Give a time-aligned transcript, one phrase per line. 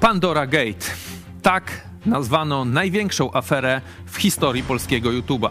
[0.00, 0.86] Pandora Gate.
[1.42, 5.50] Tak nazwano największą aferę w historii polskiego YouTube'a.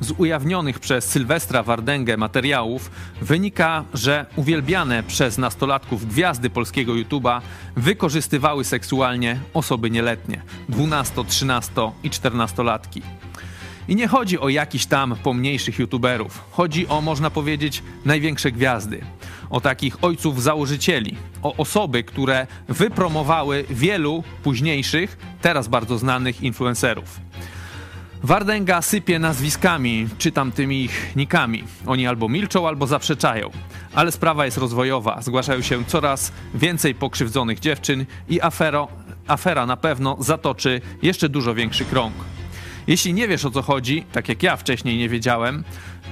[0.00, 2.90] Z ujawnionych przez Sylwestra Wardęgę materiałów
[3.22, 7.40] wynika, że uwielbiane przez nastolatków gwiazdy polskiego YouTube'a
[7.76, 11.72] wykorzystywały seksualnie osoby nieletnie 12, 13
[12.02, 13.02] i 14-latki.
[13.88, 16.44] I nie chodzi o jakichś tam pomniejszych youtuberów.
[16.50, 19.04] Chodzi o, można powiedzieć, największe gwiazdy.
[19.54, 21.16] O takich ojców założycieli.
[21.42, 27.20] O osoby, które wypromowały wielu późniejszych, teraz bardzo znanych influencerów.
[28.22, 31.64] Wardęga sypie nazwiskami, czy tamtymi ich nikami.
[31.86, 33.50] Oni albo milczą, albo zaprzeczają.
[33.94, 35.22] Ale sprawa jest rozwojowa.
[35.22, 38.88] Zgłaszają się coraz więcej pokrzywdzonych dziewczyn i afero,
[39.26, 42.14] afera na pewno zatoczy jeszcze dużo większy krąg.
[42.86, 45.64] Jeśli nie wiesz o co chodzi, tak jak ja wcześniej nie wiedziałem,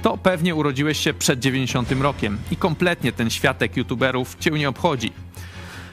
[0.03, 5.13] to pewnie urodziłeś się przed 90 rokiem i kompletnie ten światek youtuberów cię nie obchodzi.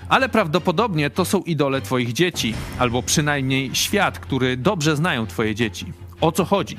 [0.09, 5.93] Ale prawdopodobnie to są idole twoich dzieci, albo przynajmniej świat, który dobrze znają twoje dzieci.
[6.21, 6.77] O co chodzi?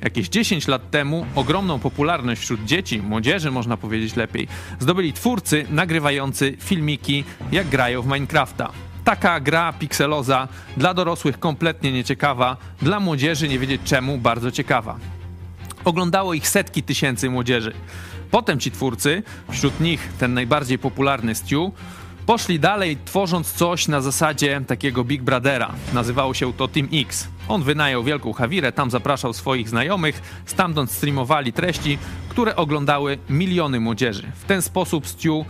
[0.00, 4.48] Jakieś 10 lat temu ogromną popularność wśród dzieci, młodzieży można powiedzieć lepiej,
[4.80, 8.70] zdobyli twórcy nagrywający filmiki jak grają w Minecrafta.
[9.04, 15.17] Taka gra pikseloza, dla dorosłych kompletnie nieciekawa, dla młodzieży nie wiedzieć czemu bardzo ciekawa.
[15.84, 17.72] Oglądało ich setki tysięcy młodzieży.
[18.30, 21.72] Potem ci twórcy, wśród nich ten najbardziej popularny Stu,
[22.26, 25.72] poszli dalej, tworząc coś na zasadzie takiego Big Brothera.
[25.92, 27.28] Nazywało się to Team X.
[27.48, 34.32] On wynajął wielką hawirę, tam zapraszał swoich znajomych, stamtąd streamowali treści, które oglądały miliony młodzieży.
[34.34, 35.44] W ten sposób Stu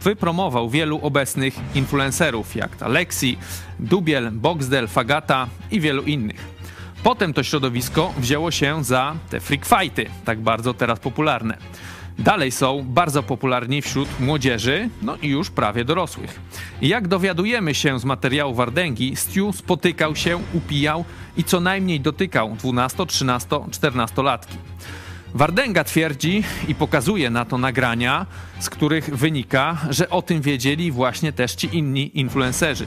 [0.00, 3.38] wypromował wielu obecnych influencerów, jak ta Lexi,
[3.78, 6.59] Dubiel, Boxdel, Fagata i wielu innych.
[7.02, 11.58] Potem to środowisko wzięło się za te freak fighty, tak bardzo teraz popularne
[12.20, 16.40] dalej są bardzo popularni wśród młodzieży, no i już prawie dorosłych.
[16.82, 21.04] Jak dowiadujemy się z materiału Wardęgi, Stu spotykał się, upijał
[21.36, 24.56] i co najmniej dotykał 12, 13, 14 latki.
[25.34, 28.26] Wardęga twierdzi i pokazuje na to nagrania,
[28.60, 32.86] z których wynika, że o tym wiedzieli właśnie też ci inni influencerzy.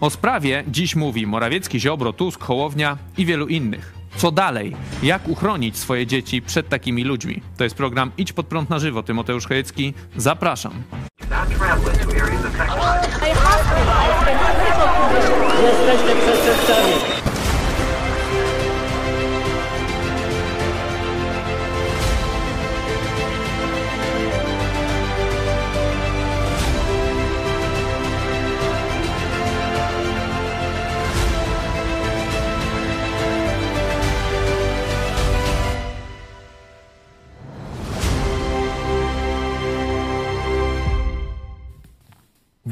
[0.00, 3.94] O sprawie dziś mówi Morawiecki, Ziobro, Tusk, Hołownia i wielu innych.
[4.16, 4.76] Co dalej?
[5.02, 7.42] Jak uchronić swoje dzieci przed takimi ludźmi?
[7.56, 9.02] To jest program Idź pod prąd na żywo.
[9.02, 10.82] Tymoteusz Chojecki, zapraszam.
[15.62, 17.15] Jesteście przestępcami.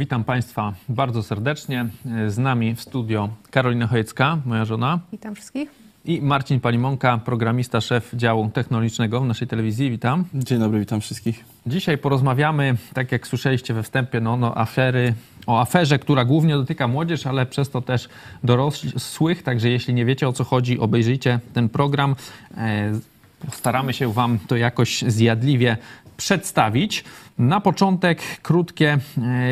[0.05, 1.87] Witam Państwa bardzo serdecznie.
[2.29, 4.99] Z nami w studio Karolina Chojecka, moja żona.
[5.13, 5.71] Witam wszystkich.
[6.05, 9.91] I Marcin Palimonka, programista, szef działu technologicznego w naszej telewizji.
[9.91, 10.25] Witam.
[10.35, 11.45] Dzień dobry, witam wszystkich.
[11.67, 15.15] Dzisiaj porozmawiamy, tak jak słyszeliście we wstępie, no, no afery,
[15.47, 18.09] o aferze, która głównie dotyka młodzież, ale przez to też
[18.43, 19.43] dorosłych.
[19.43, 22.17] Także jeśli nie wiecie o co chodzi, obejrzyjcie ten program.
[22.57, 22.93] E,
[23.53, 25.77] staramy się Wam to jakoś zjadliwie
[26.17, 27.05] przedstawić.
[27.39, 28.99] Na początek krótkie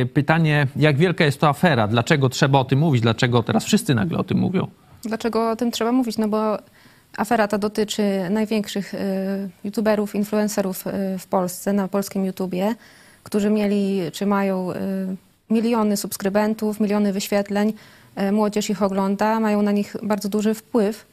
[0.00, 1.88] e, pytanie, jak wielka jest to afera?
[1.88, 3.02] Dlaczego trzeba o tym mówić?
[3.02, 4.68] Dlaczego teraz wszyscy nagle o tym mówią?
[5.02, 6.18] Dlaczego o tym trzeba mówić?
[6.18, 6.58] No bo
[7.16, 8.98] afera ta dotyczy największych y,
[9.64, 12.74] youtuberów, influencerów y, w Polsce, na polskim YouTubie,
[13.22, 14.68] którzy mieli, czy mają
[15.50, 17.72] miliony subskrybentów, miliony wyświetleń.
[18.32, 21.06] Młodzież ich ogląda, mają na nich bardzo duży wpływ.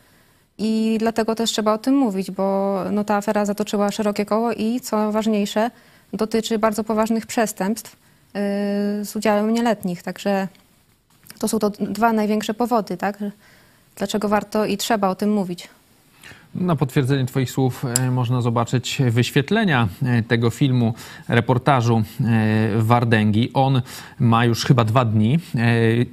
[0.60, 4.80] I dlatego też trzeba o tym mówić, bo no, ta afera zatoczyła szerokie koło i
[4.80, 5.72] co ważniejsze,
[6.14, 10.04] dotyczy bardzo poważnych przestępstw yy, z udziałem nieletnich.
[10.04, 10.48] Także
[11.40, 13.18] to są to dwa największe powody, tak?
[13.96, 15.70] Dlaczego warto i trzeba o tym mówić.
[16.56, 20.94] Na potwierdzenie Twoich słów e, można zobaczyć wyświetlenia e, tego filmu,
[21.28, 22.04] reportażu e,
[22.78, 23.50] Wardęgi.
[23.54, 23.82] On
[24.20, 25.40] ma już chyba dwa dni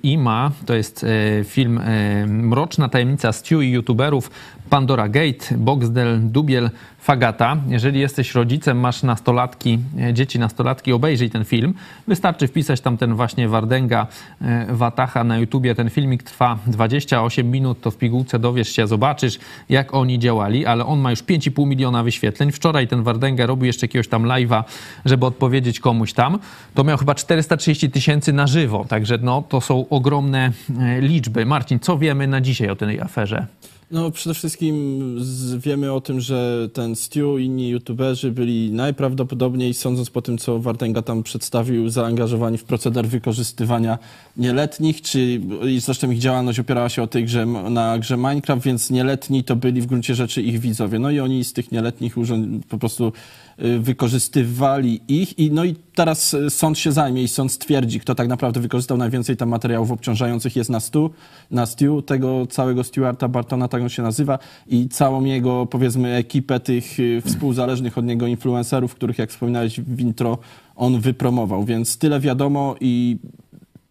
[0.03, 1.07] i ma, to jest
[1.45, 1.81] film
[2.27, 4.31] Mroczna tajemnica Stu i youtuberów
[4.71, 6.71] Pandora Gate, Boxdel, Dubiel,
[7.07, 7.57] Fagata.
[7.69, 11.75] Jeżeli jesteś rodzicem, masz nastolatki, e, dzieci nastolatki, obejrzyj ten film.
[12.09, 14.07] Wystarczy wpisać tam ten właśnie Wardęga
[14.41, 15.75] e, Watacha na YouTubie.
[15.75, 19.39] Ten filmik trwa 28 minut, to w pigułce dowiesz się, zobaczysz
[19.69, 22.53] jak oni działali, ale on ma już 5,5 miliona wyświetleń.
[22.53, 24.65] Wczoraj ten Wardęga robił jeszcze jakiegoś tam live'a,
[25.05, 26.39] żeby odpowiedzieć komuś tam.
[26.75, 31.47] To miał chyba 430 tysięcy na żywo, także no, to są ogromne e, liczby.
[31.47, 33.47] Marcin, co wiemy na dzisiaj o tej aferze?
[33.91, 39.75] No przede wszystkim z, wiemy o tym, że ten Stu i inni youtuberzy byli najprawdopodobniej,
[39.75, 43.99] sądząc po tym, co Wartenga tam przedstawił, zaangażowani w proceder wykorzystywania
[44.37, 48.91] nieletnich, czy i zresztą ich działalność opierała się o tej grze, na grze Minecraft, więc
[48.91, 50.99] nieletni to byli w gruncie rzeczy ich widzowie.
[50.99, 53.13] No i oni z tych nieletnich urząd, po prostu
[53.59, 58.29] wykorzystywali ich i no i teraz y, sąd się zajmie i sąd stwierdzi, kto tak
[58.29, 61.11] naprawdę wykorzystał najwięcej tam materiałów obciążających jest na stu,
[61.51, 66.61] na Stu, tego całego Stewarta Bartona, tak on się nazywa i całą jego powiedzmy ekipę
[66.61, 70.39] tych y, współzależnych od niego influencerów, których jak wspominałeś w intro
[70.77, 73.19] on wypromował, więc tyle wiadomo i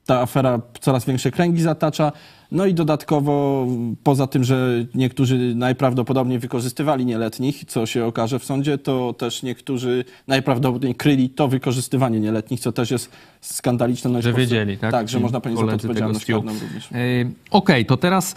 [0.05, 2.11] ta afera coraz większe kręgi zatacza.
[2.51, 3.67] No i dodatkowo,
[4.03, 10.05] poza tym, że niektórzy najprawdopodobniej wykorzystywali nieletnich, co się okaże w sądzie, to też niektórzy
[10.27, 13.11] najprawdopodobniej kryli to wykorzystywanie nieletnich, co też jest
[13.41, 14.11] skandaliczne.
[14.11, 14.91] No że wiedzieli, tak?
[14.91, 16.91] Tak, że można ponieść za to odpowiedzialność karną również.
[16.91, 18.35] Yy, Okej, okay, to teraz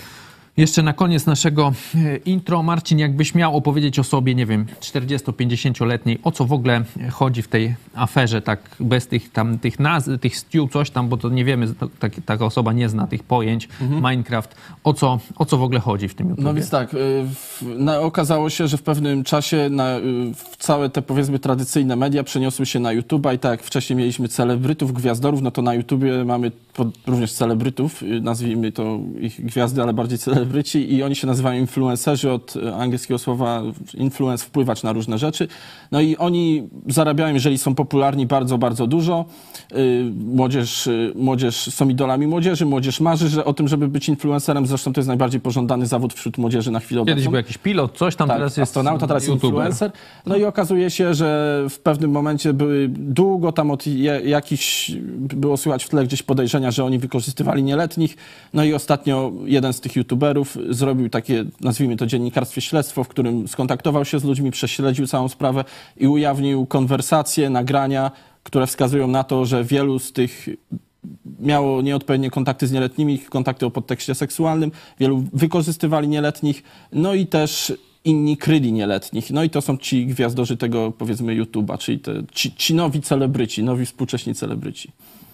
[0.59, 6.19] jeszcze na koniec naszego e, intro, Marcin, jakbyś miał opowiedzieć o sobie, nie wiem, 40-50-letniej,
[6.23, 10.37] o co w ogóle chodzi w tej aferze, tak bez tych tam, tych nazw, tych
[10.37, 11.67] stew, coś tam, bo to nie wiemy,
[11.99, 14.11] tak, taka osoba nie zna tych pojęć, mhm.
[14.11, 16.45] Minecraft, o co, o co w ogóle chodzi w tym YouTube?
[16.45, 16.97] No więc tak, y,
[17.35, 19.97] w, na, okazało się, że w pewnym czasie na,
[20.59, 24.93] całe te powiedzmy tradycyjne media przeniosły się na YouTube'a i tak jak wcześniej mieliśmy celebrytów,
[24.93, 26.53] gwiazdorów, no to na YouTubie mamy
[27.07, 32.33] również celebrytów, nazwijmy to ich gwiazdy, ale bardziej celebrytów, celebryci i oni się nazywają influencerzy
[32.33, 33.63] od e, angielskiego słowa
[33.95, 35.49] influence, wpływać na różne rzeczy.
[35.93, 39.25] No i oni zarabiają, jeżeli są popularni, bardzo, bardzo dużo.
[39.77, 44.67] Y, młodzież, y, młodzież są idolami młodzieży, młodzież marzy że, o tym, żeby być influencerem.
[44.67, 47.17] Zresztą to jest najbardziej pożądany zawód wśród młodzieży na chwilę obecną.
[47.17, 49.93] Kiedyś był jakiś pilot, coś tam, tak, teraz jest astronauta, teraz jest influencer.
[50.27, 53.85] No i okazuje się, że w pewnym momencie były długo tam od
[54.25, 58.17] jakichś, było słychać w tle gdzieś podejrzenia, że oni wykorzystywali nieletnich.
[58.55, 60.38] No i ostatnio jeden z tych youtuberów
[60.71, 65.65] zrobił takie, nazwijmy to dziennikarstwie śledztwo, w którym skontaktował się z ludźmi, prześledził całą sprawę
[65.97, 68.11] i ujawnił konwersacje, nagrania,
[68.43, 70.49] które wskazują na to, że wielu z tych
[71.41, 74.71] miało nieodpowiednie kontakty z nieletnimi, kontakty o podtekście seksualnym,
[75.01, 76.63] wielu wykorzystywali nieletnich,
[76.93, 77.73] no i też
[78.05, 79.31] inni kryli nieletnich.
[79.31, 83.63] No i to są ci gwiazdorzy tego, powiedzmy, YouTube'a, czyli te, ci, ci nowi celebryci,
[83.63, 84.93] nowi współcześni celebryci.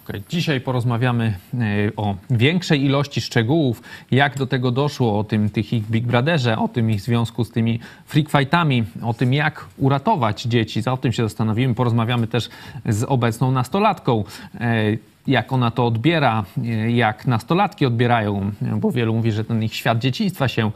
[0.09, 0.21] Okay.
[0.29, 1.57] Dzisiaj porozmawiamy e,
[1.97, 3.81] o większej ilości szczegółów,
[4.11, 7.51] jak do tego doszło, o tym tych ich Big Brotherze, o tym ich związku z
[7.51, 10.81] tymi freak fightami, o tym jak uratować dzieci.
[10.81, 11.75] Za tym się zastanowimy.
[11.75, 12.49] Porozmawiamy też
[12.85, 14.23] z obecną nastolatką
[14.59, 14.97] e,
[15.27, 19.99] jak ona to odbiera, e, jak nastolatki odbierają, bo wielu mówi, że ten ich świat
[19.99, 20.71] dzieciństwa się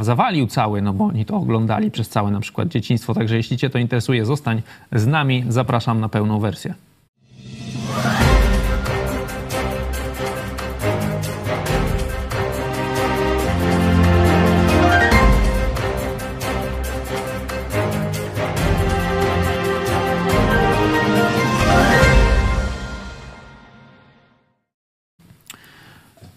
[0.00, 3.14] zawalił cały, no bo oni to oglądali przez całe na przykład dzieciństwo.
[3.14, 4.62] Także jeśli Cię to interesuje, zostań
[4.92, 5.44] z nami.
[5.48, 6.74] Zapraszam na pełną wersję.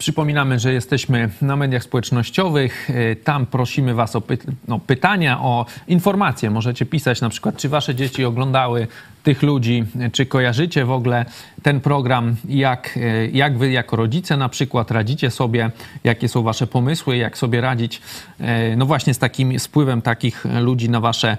[0.06, 2.90] Przypominamy, że jesteśmy na mediach społecznościowych.
[2.90, 4.38] E, tam prosimy Was o py
[4.68, 6.52] no, pytania, o informacje.
[6.52, 8.88] Możecie pisać na przykład, czy Wasze dzieci oglądały
[9.26, 11.26] tych ludzi, czy kojarzycie w ogóle
[11.64, 15.72] ten program, jak, e, jak Wy jako rodzice na przykład radzicie sobie,
[16.04, 18.02] jakie są Wasze pomysły, jak sobie radzić
[18.40, 21.38] e, no właśnie z takim spływem takich ludzi na Wasze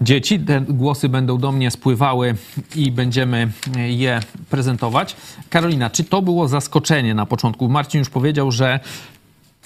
[0.00, 0.40] dzieci.
[0.40, 2.34] Te głosy będą do mnie spływały
[2.74, 3.48] i będziemy
[3.88, 5.16] je prezentować.
[5.50, 7.68] Karolina, czy to było zaskoczenie na początku?
[7.68, 8.80] Marcin już powiedział, że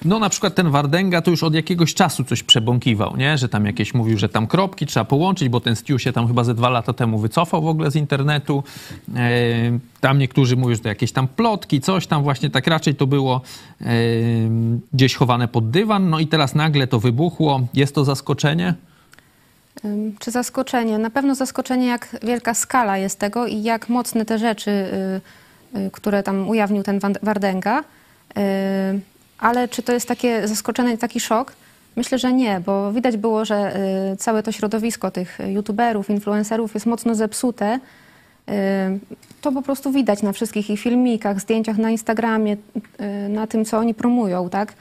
[0.04, 3.38] no na przykład ten Wardenga to już od jakiegoś czasu coś przebąkiwał, nie?
[3.38, 6.45] Że tam jakieś mówił, że tam kropki trzeba połączyć, bo ten Stu się tam chyba
[6.45, 8.64] ze dwa lata temu wycofał w ogóle z internetu.
[9.16, 9.30] E,
[10.00, 13.40] tam niektórzy mówią, że to jakieś tam plotki, coś tam właśnie tak raczej to było
[13.80, 13.87] e,
[14.92, 16.11] gdzieś chowane pod dywan.
[16.11, 17.61] No i teraz nagle to wybuchło.
[17.75, 18.75] Jest to zaskoczenie?
[20.19, 20.99] Czy zaskoczenie?
[20.99, 25.90] Na pewno zaskoczenie, jak wielka skala jest tego i jak mocne te rzeczy, y, y,
[25.90, 27.80] które tam ujawnił ten Wardenga.
[27.80, 29.00] Y,
[29.40, 31.52] ale czy to jest takie zaskoczenie, taki szok?
[31.97, 33.76] Myślę, że nie, bo widać było, że
[34.18, 37.80] całe to środowisko tych youtuberów, influencerów jest mocno zepsute.
[39.40, 42.56] To po prostu widać na wszystkich ich filmikach, zdjęciach na Instagramie,
[43.28, 44.75] na tym, co oni promują, tak?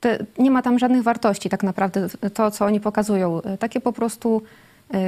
[0.00, 3.40] te, nie ma tam żadnych wartości tak naprawdę, to co oni pokazują.
[3.58, 4.42] Takie po prostu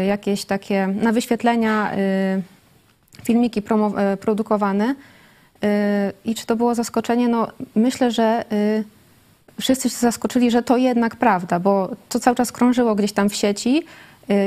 [0.07, 1.90] jakieś takie na wyświetlenia
[3.25, 3.62] filmiki
[4.21, 4.95] produkowane.
[6.25, 7.28] I czy to było zaskoczenie?
[7.28, 8.45] No myślę, że
[9.61, 13.35] wszyscy się zaskoczyli, że to jednak prawda, bo to cały czas krążyło gdzieś tam w
[13.35, 13.83] sieci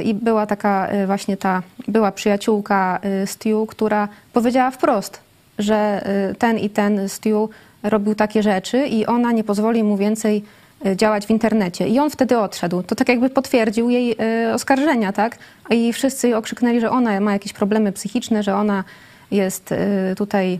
[0.05, 5.19] i była taka właśnie ta, była przyjaciółka Stu, która powiedziała wprost,
[5.60, 6.07] że
[6.39, 7.50] ten i ten Stu
[7.89, 10.43] robił takie rzeczy i ona nie pozwoli mu więcej
[10.86, 11.88] y, działać w internecie.
[11.88, 12.84] I on wtedy odszedł.
[12.84, 14.15] To tak jakby potwierdził jej
[14.48, 15.38] y, oskarżenia, tak?
[15.69, 18.84] I wszyscy okrzyknęli, że ona ma jakieś problemy psychiczne, że ona
[19.31, 19.77] jest y,
[20.17, 20.60] tutaj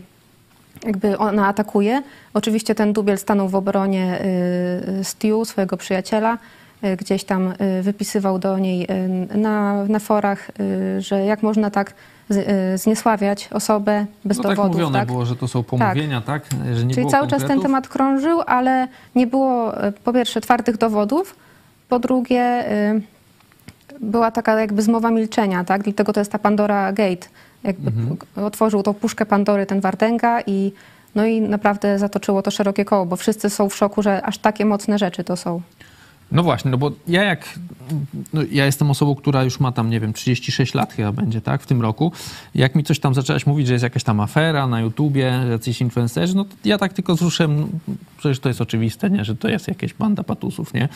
[0.84, 2.02] jakby ona atakuje.
[2.34, 4.20] Oczywiście ten dubiel stanął w obronie
[5.00, 6.38] y, Stu, swojego przyjaciela.
[6.84, 8.86] Y, Gdzieś tam y, wypisywał do niej
[9.32, 11.94] y, na, na forach, y, że jak można tak
[12.30, 14.72] y, zniesławiać osobę bez No tak dowodów.
[14.76, 15.08] mówione tak?
[15.08, 16.42] było, że to są pomówienia, tak?
[16.74, 17.62] Że nie Czyli cały czas ten konkretów.
[17.62, 21.36] temat krążył, ale nie było y, po pierwsze twardych dowodów,
[21.88, 23.02] po drugie y,
[24.00, 25.82] była taka jakby zmowa milczenia, tak?
[25.82, 27.26] Dlatego to jest ta Pandora Gate.
[27.66, 28.16] Jakby Mhm.
[28.36, 30.72] otworzył tą puszkę Pandory ten Wardenga i
[31.14, 34.64] no i naprawdę zatoczyło to szerokie koło, bo wszyscy są w szoku, że aż takie
[34.64, 35.60] mocne rzeczy to są.
[36.32, 37.58] No właśnie, no bo ja jak.
[38.32, 41.62] No ja jestem osobą, która już ma tam, nie wiem, 36 lat chyba będzie, tak,
[41.62, 42.12] w tym roku.
[42.54, 46.36] Jak mi coś tam zaczęłaś mówić, że jest jakaś tam afera na YouTubie, jacyś influencerzy,
[46.36, 47.68] no to ja tak tylko wzruszyłem, no,
[48.18, 50.88] przecież to jest oczywiste, nie, że to jest jakaś banda patusów, nie?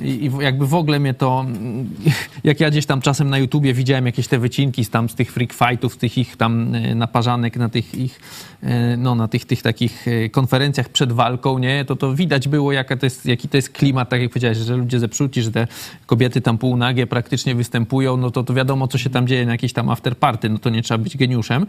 [0.00, 1.46] I, i jakby w ogóle mnie to.
[2.44, 5.32] Jak ja gdzieś tam czasem na YouTubie widziałem jakieś te wycinki z tam z tych
[5.32, 8.20] freak fightów, z tych ich tam e, naparzanek na tych ich,
[8.62, 12.72] e, no na tych, tych takich e, konferencjach przed walką, nie, to to widać było,
[12.72, 15.66] jaka to jest, jaki to jest klimat, tak jak powiedziałeś, że ludzie zepsuci, że te
[16.06, 19.72] kobiety tam półnagie praktycznie występują, no to, to wiadomo, co się tam dzieje na jakiejś
[19.72, 21.66] tam afterparty, no to nie trzeba być geniuszem.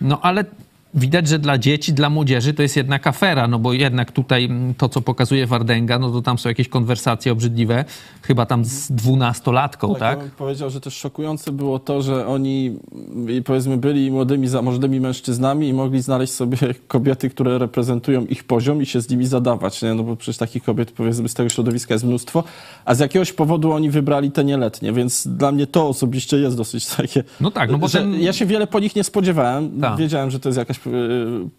[0.00, 0.44] No ale
[0.94, 4.74] widać, że dla dzieci, dla młodzieży to jest jednak afera, no bo jednak tutaj mm,
[4.74, 7.84] to, co pokazuje Wardenga, no to tam są jakieś konwersacje obrzydliwe,
[8.22, 10.18] chyba tam z dwunastolatką, tak?
[10.18, 12.76] Bym powiedział, że też szokujące było to, że oni
[13.44, 18.86] powiedzmy byli młodymi, zamożnymi mężczyznami i mogli znaleźć sobie kobiety, które reprezentują ich poziom i
[18.86, 19.94] się z nimi zadawać, nie?
[19.94, 22.44] no bo przecież takich kobiet powiedzmy z tego środowiska jest mnóstwo,
[22.84, 26.86] a z jakiegoś powodu oni wybrali te nieletnie, więc dla mnie to osobiście jest dosyć
[26.86, 27.24] takie...
[27.40, 29.96] No tak, no bo ten- Ja się wiele po nich nie spodziewałem, Tak.
[29.98, 30.90] wiedziałem, że to jest jakaś y,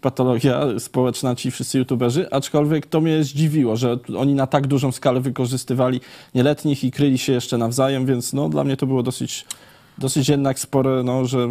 [0.00, 5.20] patologia społeczna, ci wszyscy youtuberzy, aczkolwiek to mnie zdziwiło, że oni na tak dużą skalę
[5.20, 6.00] wykorzystywali
[6.34, 9.44] nieletnich i kryli się jeszcze nawzajem, więc no, dla mnie to było dosyć,
[9.98, 11.48] dosyć jednak spore, no, że,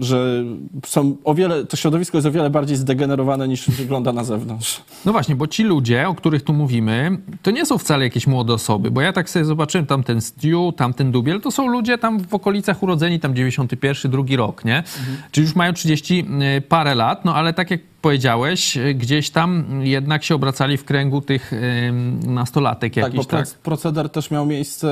[0.00, 0.44] że
[0.86, 4.82] są o wiele, to środowisko jest o wiele bardziej zdegenerowane niż wygląda na zewnątrz.
[5.04, 8.52] No właśnie, bo ci ludzie, o których tu mówimy, to nie są wcale jakieś młode
[8.52, 11.98] osoby, bo ja tak sobie zobaczyłem, tam ten Stu, tam ten Dubiel, to są ludzie
[11.98, 14.82] tam w okolicach urodzeni, tam 91, drugi rok, nie?
[15.30, 16.26] Czyli już mają 30
[16.58, 21.20] y, parę lat, no ale tak jak powiedziałeś, gdzieś tam jednak się obracali w kręgu
[21.20, 21.52] tych
[22.26, 23.40] nastolatek Tak, bo jakichś, tak?
[23.46, 24.88] proc- proceder też miał miejsce,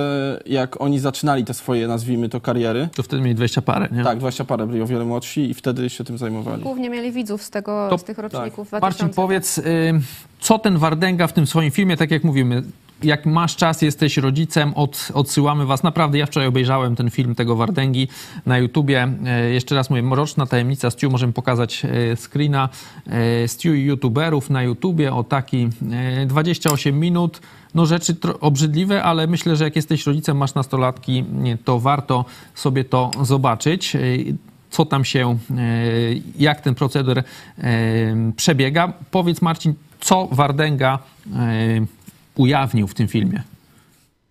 [0.46, 2.88] jak oni zaczynali te swoje, nazwijmy to, kariery.
[2.96, 4.04] To wtedy mieli 20 parę, nie?
[4.04, 6.62] Tak, 20 parę byli o wiele młodsi i wtedy się tym zajmowali.
[6.62, 9.16] Głównie mieli widzów z, tego, To- z tych roczników Marcin, 2000.
[9.16, 9.60] powiedz,
[10.40, 12.62] co ten Wardenga w tym swoim filmie, tak jak mówimy,
[13.02, 15.82] jak masz czas, jesteś rodzicem, od, odsyłamy was.
[15.82, 18.08] Naprawdę, ja wczoraj obejrzałem ten film tego Wardęgi
[18.46, 19.08] na YouTubie.
[19.26, 22.68] E, Jeszcze raz mówię, Mroczna Tajemnica Stu, możemy pokazać e, screena
[23.06, 25.14] e, Stu i YouTuberów na YouTubie.
[25.14, 25.68] O taki
[26.22, 27.40] e, 28 minut.
[27.74, 31.24] No rzeczy obrzydliwe, ale myślę, że jak jesteś rodzicem, masz nastolatki,
[31.64, 32.24] to warto
[32.54, 33.96] sobie to zobaczyć.
[34.70, 35.38] Co tam się,
[36.38, 37.24] jak ten proceder
[38.36, 38.92] przebiega.
[39.10, 40.98] Powiedz Marcin, co Wardęga
[42.36, 43.42] ujawnił w tym filmie?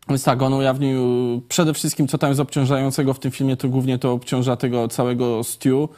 [0.10, 1.02] Więc tak, on ujawnił
[1.50, 5.44] przede wszystkim, co tam jest obciążającego w tym filmie, to głównie to obciąża tego całego
[5.44, 5.90] Stu,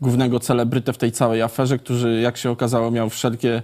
[0.00, 3.62] głównego celebrytę w tej całej aferze, który, jak się okazało, miał wszelkie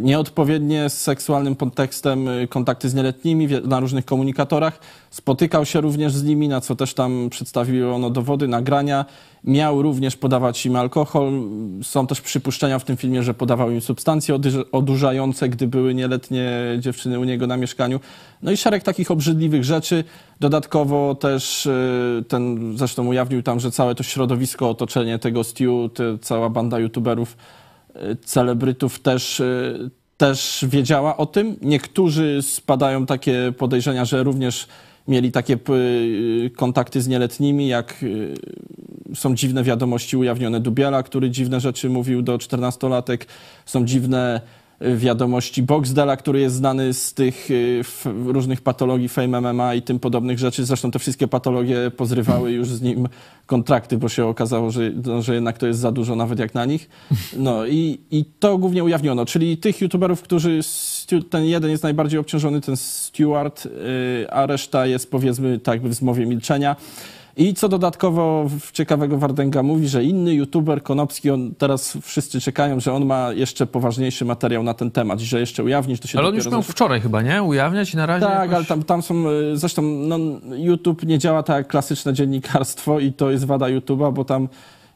[0.00, 4.78] nieodpowiednie z seksualnym podtekstem y, kontakty z nieletnimi na różnych komunikatorach.
[5.10, 9.04] Spotykał się również z nimi, na co też tam przedstawiły ono dowody, nagrania.
[9.44, 11.32] Miał również podawać im alkohol.
[11.82, 14.38] Są też przypuszczenia w tym filmie, że podawał im substancje
[14.72, 18.00] odurzające, gdy były nieletnie dziewczyny u niego na mieszkaniu.
[18.42, 20.04] No i szereg takich obrzydliwych rzeczy.
[20.40, 26.18] Dodatkowo też y, ten, zresztą ujawnił tam, że całe to środowisko, otoczenie tego Stu, te,
[26.18, 27.60] cała banda youtuberów, y,
[28.24, 31.56] celebrytów też, y, też wiedziała o tym.
[31.62, 34.66] Niektórzy spadają takie podejrzenia, że również
[35.08, 38.34] mieli takie y, kontakty z nieletnimi, jak y,
[39.14, 43.18] są dziwne wiadomości ujawnione Dubiela, który dziwne rzeczy mówił do 14-latek.
[43.66, 44.40] Są dziwne
[44.80, 50.38] wiadomości Boxdela, który jest znany z tych y, różnych patologii Fame MMA i tym podobnych
[50.38, 50.64] rzeczy.
[50.64, 53.08] Zresztą te wszystkie patologie pozrywały już z nim
[53.46, 56.64] kontrakty, bo się okazało, że, no, że jednak to jest za dużo nawet jak na
[56.64, 56.88] nich.
[57.36, 60.60] No i, i to głównie ujawniono, czyli tych youtuberów, którzy,
[61.30, 63.70] ten jeden jest najbardziej obciążony, ten Stewart, y,
[64.30, 66.76] a reszta jest powiedzmy tak w zmowie milczenia.
[67.36, 72.80] I co dodatkowo w- ciekawego Wardenga mówi, że inny youtuber Konopski, on teraz wszyscy czekają,
[72.80, 76.08] że on ma jeszcze poważniejszy materiał na ten temat, i że jeszcze ujawni, że to
[76.08, 76.72] się Ale on już miał zaczyna.
[76.72, 77.42] wczoraj chyba, nie?
[77.42, 78.54] Ujawniać i na razie Tak, jakoś...
[78.54, 80.18] ale tam, tam są, y, zresztą no,
[80.56, 84.48] YouTube nie działa tak jak klasyczne dziennikarstwo i to jest wada YouTube'a, bo tam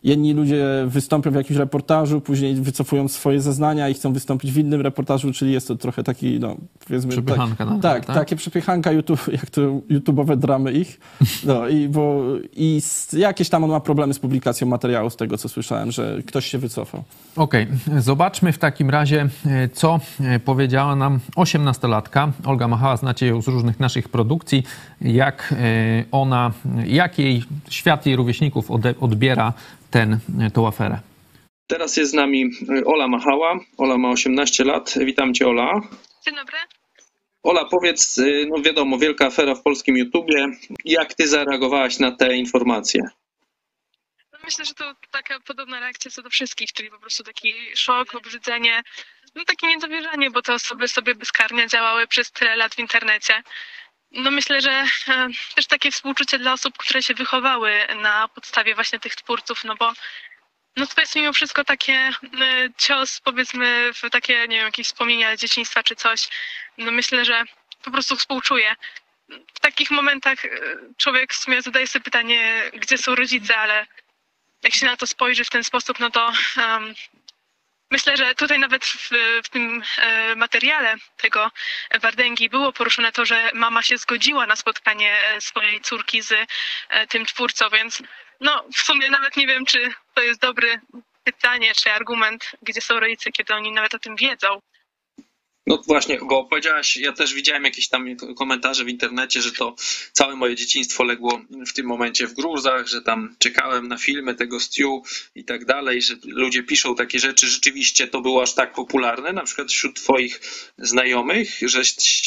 [0.05, 4.81] jedni ludzie wystąpią w jakimś reportażu, później wycofują swoje zeznania i chcą wystąpić w innym
[4.81, 6.57] reportażu, czyli jest to trochę taki, no
[6.87, 7.11] powiedzmy...
[7.11, 8.17] Przepychanka tak, nawet, tak, tak?
[8.17, 11.01] takie przepychanka YouTube, jak to YouTube'owe dramy ich.
[11.47, 12.23] No i, bo,
[12.57, 16.19] i z, jakieś tam on ma problemy z publikacją materiału, z tego co słyszałem, że
[16.27, 17.05] ktoś się wycofał.
[17.37, 17.67] Okej,
[17.99, 22.33] zobaczmy w takim razie, e, co e, powiedziała nam osiemnastolatka.
[22.45, 24.63] Olga Machała, znacie ją z różnych naszych produkcji,
[25.01, 26.53] jak e, ona,
[26.87, 28.71] jak jej świat jej rówieśników
[29.01, 29.53] odbiera
[29.95, 30.19] ten,
[30.55, 31.01] tą aferę.
[31.67, 33.59] Teraz jest z nami y, Ola Machała.
[33.79, 34.95] Ola ma 18 lat.
[34.99, 35.81] Witam cię, Ola.
[36.25, 36.59] Dzień dobry.
[37.43, 40.47] Ola, powiedz, y, no wiadomo, wielka afera w polskim YouTubie.
[40.85, 43.03] Jak ty zareagowałaś na te informacje?
[44.33, 48.15] No Myślę, że to taka podobna reakcja co do wszystkich, czyli po prostu taki szok,
[48.15, 48.83] obrzydzenie,
[49.35, 53.43] no takie niedowierzanie, bo te osoby sobie bezkarnie działały przez tyle lat w internecie.
[54.15, 54.71] No myślę, że
[55.09, 59.77] e, też takie współczucie dla osób, które się wychowały na podstawie właśnie tych twórców, no
[59.77, 59.93] bo
[60.77, 62.13] no to jest mimo wszystko takie e,
[62.79, 66.29] cios, powiedzmy, w takie, nie wiem, jakieś wspomnienia dzieciństwa czy coś.
[66.79, 67.45] No myślę, że
[67.85, 68.77] po prostu współczuję.
[69.55, 70.49] W takich momentach e,
[70.97, 73.87] człowiek w sumie zadaje sobie pytanie, gdzie są rodzice, ale
[74.63, 76.95] jak się na to spojrzy w ten sposób, no to um,
[77.95, 79.11] myślę, że tutaj nawet w,
[79.45, 81.51] w tym e, materiale tego
[82.01, 87.07] Wardęgi było poruszone to, że mama się zgodziła na spotkanie e, swojej córki z e,
[87.07, 88.03] tym twórcą, więc
[88.41, 90.81] no w sumie nawet nie wiem, czy to jest dobry
[91.25, 94.61] pytanie, czy argument, gdzie są rodzice, kiedy oni nawet o tym wiedzą.
[95.67, 99.75] No właśnie, bo powiedziałaś, ja też widziałem jakieś tam komentarze w internecie, że to
[100.13, 104.61] całe moje dzieciństwo legło w tym momencie w gruzach, że tam czekałem na filmy tego
[104.61, 107.47] Stew i tak dalej, że ludzie piszą takie rzeczy.
[107.47, 110.41] Rzeczywiście to było aż tak popularne, na przykład wśród twoich
[110.79, 111.83] znajomych, że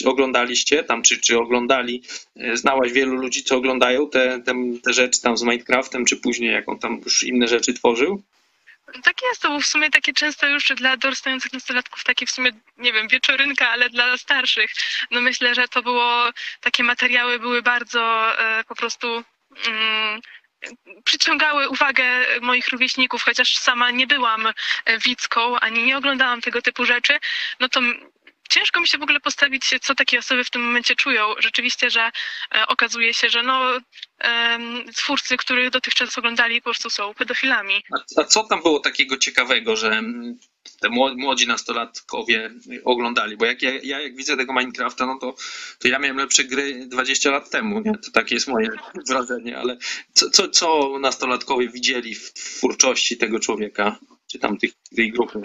[0.06, 2.03] oglądaliście tam, czy, czy oglądali,
[2.36, 4.53] e, znałaś wielu ludzi, co oglądają te, te,
[4.84, 8.24] te rzeczy tam z Minecraftem, czy później jak on tam już inne rzeczy tworzył?
[9.03, 12.94] Tak jest, to w sumie takie często już dla dorastających nastolatków takie w sumie, nie
[12.94, 14.72] wiem, wieczorynka, ale dla starszych.
[15.12, 16.29] No myślę, że to było,
[16.62, 19.24] takie materiały były bardzo e, po prostu
[19.67, 20.22] mm,
[21.03, 22.06] przyciągały uwagę
[22.41, 24.48] moich rówieśników, chociaż sama nie byłam
[24.85, 27.20] e, widzką, ani nie oglądałam tego typu rzeczy,
[27.59, 27.81] no to
[28.50, 31.33] ciężko mi się w ogóle postawić, co takie osoby w tym momencie czują.
[31.40, 32.12] Rzeczywiście, że
[32.55, 33.79] e, okazuje się, że no,
[34.96, 37.83] twórcy, których dotychczas oglądali, po prostu są pedofilami.
[38.18, 40.40] A, a co tam było takiego ciekawego, że mm,
[40.81, 42.51] te mło- młodzi nastolatkowie
[42.83, 43.38] oglądali?
[43.38, 45.36] Bo jak ja, ja jak widzę tego Minecrafta, no to,
[45.79, 47.92] to ja miałem lepsze gry 20 lat temu, nie?
[47.92, 48.70] To takie jest moje
[49.10, 49.77] wrażenie, ale
[50.14, 54.00] co, co, co nastolatkowie widzieli w twórczości tego człowieka,
[54.31, 55.42] czy tam tych, tej grupy?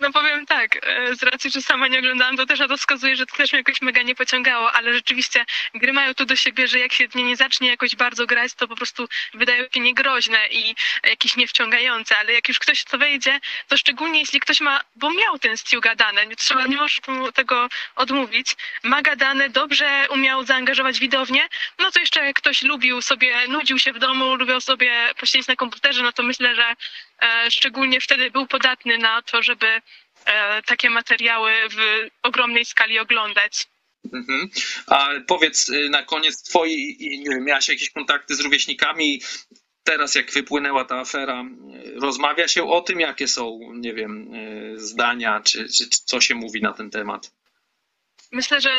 [0.00, 3.16] No powiem tak, e, z racji, że sama nie oglądałam, to też na to wskazuje,
[3.16, 6.68] że to też mnie jakoś mega nie pociągało, ale rzeczywiście gry mają to do siebie,
[6.68, 10.48] że jak się nie nie zacznie jakoś bardzo grać, to po prostu wydają się niegroźne
[10.50, 15.10] i jakieś niewciągające, ale jak już ktoś to wejdzie, to szczególnie jeśli ktoś ma, bo
[15.10, 17.00] miał ten Stu gadane, nie trzeba, nie możesz
[17.34, 23.48] tego odmówić, ma gadane, dobrze umiał zaangażować widownię, no to jeszcze jak ktoś lubił sobie,
[23.48, 26.74] nudził się w domu, lubił sobie posiedzieć na komputerze, no to myślę, że
[27.50, 29.66] szczególnie wtedy był podatny na to, żeby
[30.24, 33.66] e, takie materiały w ogromnej skali oglądać.
[34.12, 34.48] Mhm.
[34.86, 39.22] A powiedz y, na koniec, twoi, nie wiem, miałaś jakieś kontakty z rówieśnikami?
[39.84, 44.74] Teraz jak wypłynęła ta afera, y, rozmawia się o tym, jakie są, nie wiem, y,
[44.80, 47.37] zdania, czy, czy, czy co się mówi na ten temat?
[48.32, 48.70] Myślę, że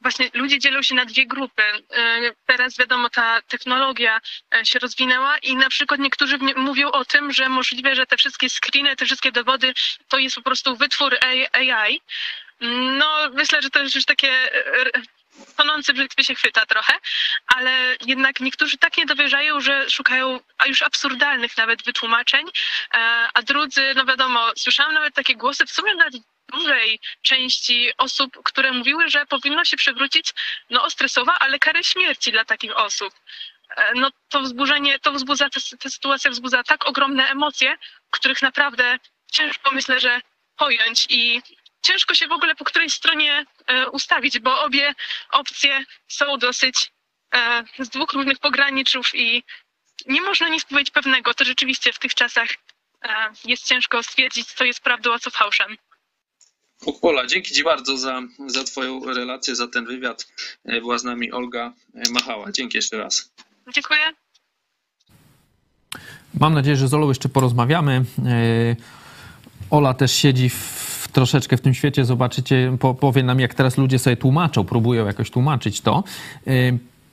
[0.00, 1.62] właśnie ludzie dzielą się na dwie grupy.
[1.62, 4.20] E, Teraz wiadomo, ta technologia
[4.54, 8.48] e, się rozwinęła i na przykład niektórzy mówią o tym, że możliwe, że te wszystkie
[8.50, 9.72] screeny, te wszystkie dowody
[10.08, 11.16] to jest po prostu wytwór
[11.52, 12.00] AI.
[12.98, 14.90] No, myślę, że to jest już takie e,
[15.56, 16.92] tonący brzytwy się chwyta trochę,
[17.46, 22.46] ale jednak niektórzy tak nie dowierzają, że szukają a już absurdalnych nawet wytłumaczeń,
[22.94, 22.98] e,
[23.34, 26.14] a drudzy, no wiadomo, słyszałam nawet takie głosy, w sumie nawet
[26.52, 30.34] dużej części osób, które mówiły, że powinno się przywrócić
[30.70, 33.14] no ostresowa, ale karę śmierci dla takich osób.
[33.76, 37.76] E, No to wzburzenie, to wzbudza, ta, ta sytuacja wzbudza tak ogromne emocje,
[38.10, 38.98] których naprawdę
[39.32, 40.20] ciężko myślę, że
[40.56, 41.42] pojąć i
[41.82, 44.94] ciężko się w ogóle po której stronie e, ustawić, bo obie
[45.30, 46.92] opcje są dosyć
[47.34, 49.44] e, z dwóch różnych pograniczów i
[50.06, 51.34] nie można nic powiedzieć pewnego.
[51.34, 52.48] To rzeczywiście w tych czasach
[53.02, 55.76] e, jest ciężko stwierdzić, co jest prawdą, a co fałszem.
[57.02, 60.26] Ola, dzięki Ci bardzo za, za Twoją relację, za ten wywiad.
[60.64, 62.52] E, Była z nami Olga e, Machała.
[62.52, 63.30] Dzięki jeszcze raz.
[63.74, 64.00] Dziękuję.
[66.34, 68.04] Mam nadzieję, że z Olą jeszcze porozmawiamy.
[68.24, 68.76] Yy,
[69.70, 72.04] Ola też siedzi w, troszeczkę w tym świecie.
[72.04, 76.04] Zobaczycie, po, powie nam, jak teraz ludzie sobie tłumaczą, próbują jakoś tłumaczyć to.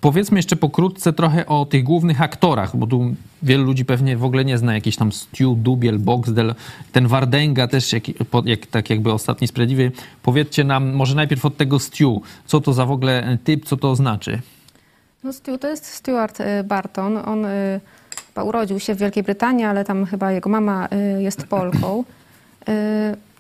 [0.02, 4.46] Powiedzmy jeszcze pokrótce trochę o tych głównych aktorach, bo tu wielu ludzi pewnie w ogóle
[4.46, 4.74] nie zna.
[4.74, 6.56] Jakiś tam Stu, Dubiel, Boxdel,
[6.92, 8.04] ten Wardenga też, jak,
[8.46, 9.92] jak, tak jakby ostatni sprawiedliwy.
[10.24, 13.96] Powiedzcie nam może najpierw od tego Stu, co to za w ogóle typ, co to
[13.96, 14.42] znaczy?
[15.24, 17.18] No Stu to jest Stuart y, Barton.
[17.18, 17.80] On y,
[18.28, 22.04] chyba urodził się w Wielkiej Brytanii, ale tam chyba jego mama y, jest Polką.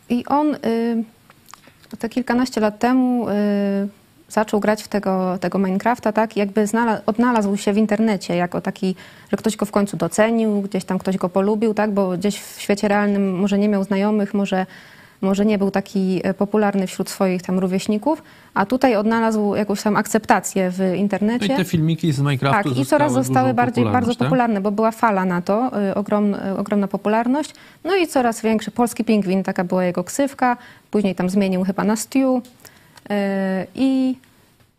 [0.09, 0.55] I on
[1.99, 3.27] te kilkanaście lat temu
[4.29, 8.95] zaczął grać w tego, tego Minecrafta, tak, jakby znalazł, odnalazł się w internecie jako taki,
[9.31, 12.61] że ktoś go w końcu docenił, gdzieś tam ktoś go polubił, tak, bo gdzieś w
[12.61, 14.65] świecie realnym może nie miał znajomych, może,
[15.21, 19.95] może nie był taki e, popularny wśród swoich tam rówieśników, a tutaj odnalazł jakąś tam
[19.95, 21.47] akceptację w internecie.
[21.47, 24.17] No i te filmiki z Minecraftu Tak, i coraz zostały bardziej, bardzo tak?
[24.17, 27.53] popularne, bo była fala na to, y, ogrom, y, ogromna popularność.
[27.83, 30.57] No i coraz większy polski pingwin, taka była jego ksywka.
[30.91, 32.41] Później tam zmienił chyba na Stew.
[33.09, 34.17] E, I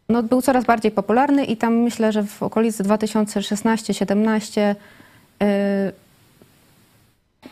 [0.09, 4.75] no, był coraz bardziej popularny i tam myślę, że w okolicy 2016-17
[5.43, 5.93] e,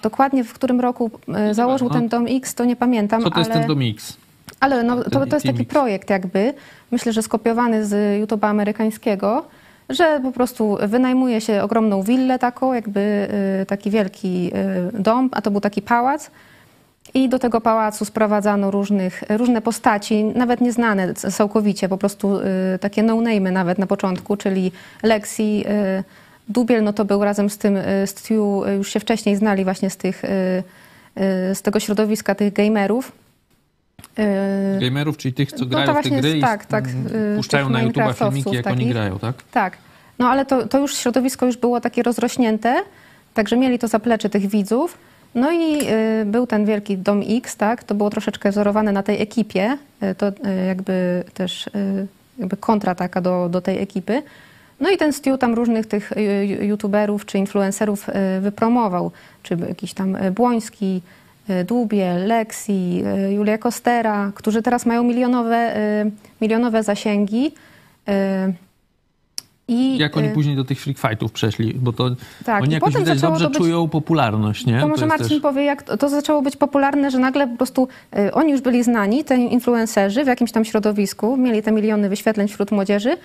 [0.03, 3.23] dokładnie w którym roku e, założył ten Dom X, to nie pamiętam.
[3.23, 4.17] Co to jest ale, ten Dom X?
[4.61, 5.71] Ale no, to, to jest taki X.
[5.71, 6.55] projekt jakby,
[6.91, 9.47] myślę, że skopiowany z YouTube'a amerykańskiego,
[9.89, 13.29] że po prostu wynajmuje się ogromną willę taką, jakby
[13.67, 14.51] taki wielki
[14.93, 16.31] dom, a to był taki pałac
[17.15, 22.43] i do tego pałacu sprowadzano różnych, różne postaci, nawet nieznane całkowicie, po prostu y,
[22.81, 26.05] takie no-name'y nawet na początku, czyli Lexi, y,
[26.49, 29.91] Dubiel, no to był razem z tym y, Stu, y, już się wcześniej znali właśnie
[29.91, 30.63] z, tych, y, y,
[31.55, 33.13] z tego środowiska tych gamerów.
[34.81, 37.37] Gamerów, czyli tych, co no grają to w te właśnie gry tak, tak, i y,
[37.37, 38.93] puszczają tych na YouTube filmiki, jak oni takich.
[38.93, 39.35] grają, tak?
[39.53, 39.79] Tak.
[40.19, 42.83] No ale to, to już środowisko już było takie rozrośnięte,
[43.35, 44.99] także mieli to zaplecze tych widzów.
[45.35, 45.79] No i
[46.23, 47.85] y, był ten wielki Dom X, tak?
[47.85, 49.79] To było troszeczkę wzorowane na tej ekipie.
[50.03, 50.33] Y, to y,
[50.67, 51.71] jakby też
[52.39, 54.23] jakby kontra taka do, do tej ekipy.
[54.81, 56.13] No i ten Stu tam różnych tych
[56.61, 58.07] youtuberów czy influencerów
[58.41, 59.11] wypromował.
[59.43, 61.03] Czy jakiś tam Błoński,
[61.67, 65.75] Dubiel, Lexi, Julia Kostera, którzy teraz mają milionowe,
[66.41, 67.55] milionowe zasięgi.
[69.69, 72.11] I, Jak oni y, później do tych freak fightów przeszli, bo to
[72.45, 74.81] Tak, oni jakoś widać dobrze to być- czują popularność, nie?
[74.81, 77.57] To może jest Marcin też- powie, jak to, to zaczęło być popularne, że nagle po
[77.57, 82.09] prostu y, oni już byli znani, te influencerzy w jakimś tam środowisku, mieli te miliony
[82.09, 83.17] wyświetleń wśród młodzieży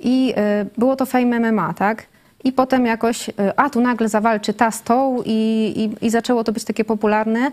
[0.00, 2.06] i y, było to fame MMA, tak?
[2.44, 6.44] I potem jakoś, y, a tu nagle zawalczy ta z tą i, i, i zaczęło
[6.44, 7.50] to być takie popularne.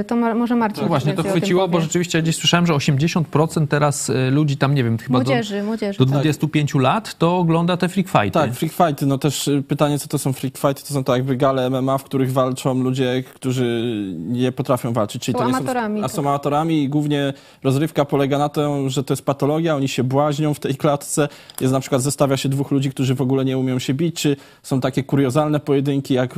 [0.00, 3.68] Y, to ma, może Marcin No właśnie, to chwyciło, bo rzeczywiście gdzieś słyszałem, że 80%
[3.68, 5.98] teraz y, ludzi tam, nie wiem, chyba do, Młodzieży, młodzieży.
[5.98, 6.12] do tak.
[6.12, 8.30] 25 lat to ogląda te freak fighty.
[8.30, 11.16] Tak, freak fighty, no też y, pytanie, co to są freak fighty, to są tak
[11.16, 15.56] jakby gale MMA, w których walczą ludzie, którzy nie potrafią walczyć, czyli Są to nie
[15.56, 16.16] amatorami, są, a tak.
[16.16, 17.32] są amatorami i głównie
[17.64, 21.28] rozrywka polega na tym, że to jest patologia, oni się błaźnią w tej klatce,
[21.60, 24.36] jest na przykład zestawia się dwóch ludzi, którzy w ogóle nie umią się bić, czy
[24.62, 26.34] są takie kuriozalne pojedynki, jak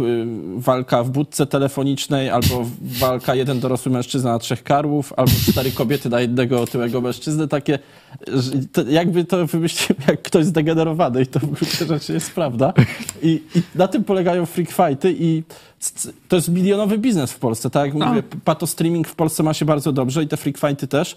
[0.56, 6.08] walka w budce telefonicznej, albo walka jeden dorosły mężczyzna na trzech karłów, albo cztery kobiety
[6.08, 7.78] na jednego otyłego mężczyznę, takie,
[8.72, 12.72] to jakby to wymyślił jak ktoś zdegenerowany i to w gruncie rzeczy jest prawda.
[13.22, 15.42] I, I na tym polegają freak fighty i
[16.28, 18.06] to jest milionowy biznes w Polsce, tak jak No.
[18.06, 21.16] mówię, pato streaming w Polsce ma się bardzo dobrze i te freak fighty też.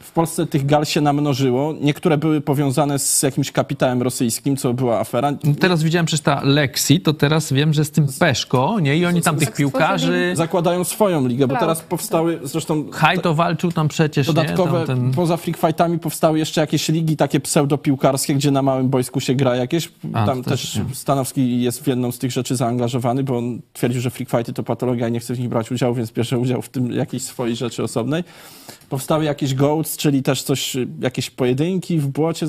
[0.00, 1.74] W Polsce tych gal się namnożyło.
[1.80, 5.32] Niektóre były powiązane z jakimś kapitałem rosyjskim, co była afera.
[5.60, 8.96] Teraz widziałem przecież ta Lexi, to teraz wiem, że z tym Peszko, nie?
[8.96, 10.32] I oni tam tych tak piłkarzy...
[10.36, 14.86] Zakładają swoją ligę, bo teraz powstały zresztą Haj to walczył tam przecież, Dodatkowe, nie?
[14.86, 15.10] Tam ten...
[15.12, 19.56] poza freak fightami powstały jeszcze jakieś ligi takie pseudopiłkarskie, gdzie na małym boisku się gra
[19.56, 19.92] jakieś.
[20.12, 20.94] A, Tam też też nie.
[20.94, 24.62] Stanowski jest w jedną z tych rzeczy zaangażowany, bo on twierdził, że freak fighty to
[24.62, 27.56] patologia i nie chce w nich brać udziału, więc bierze udział w tym jakiejś swojej
[27.56, 28.24] rzeczy osobnej.
[28.92, 32.46] Powstały jakieś goats, czyli też coś, jakieś pojedynki w błocie,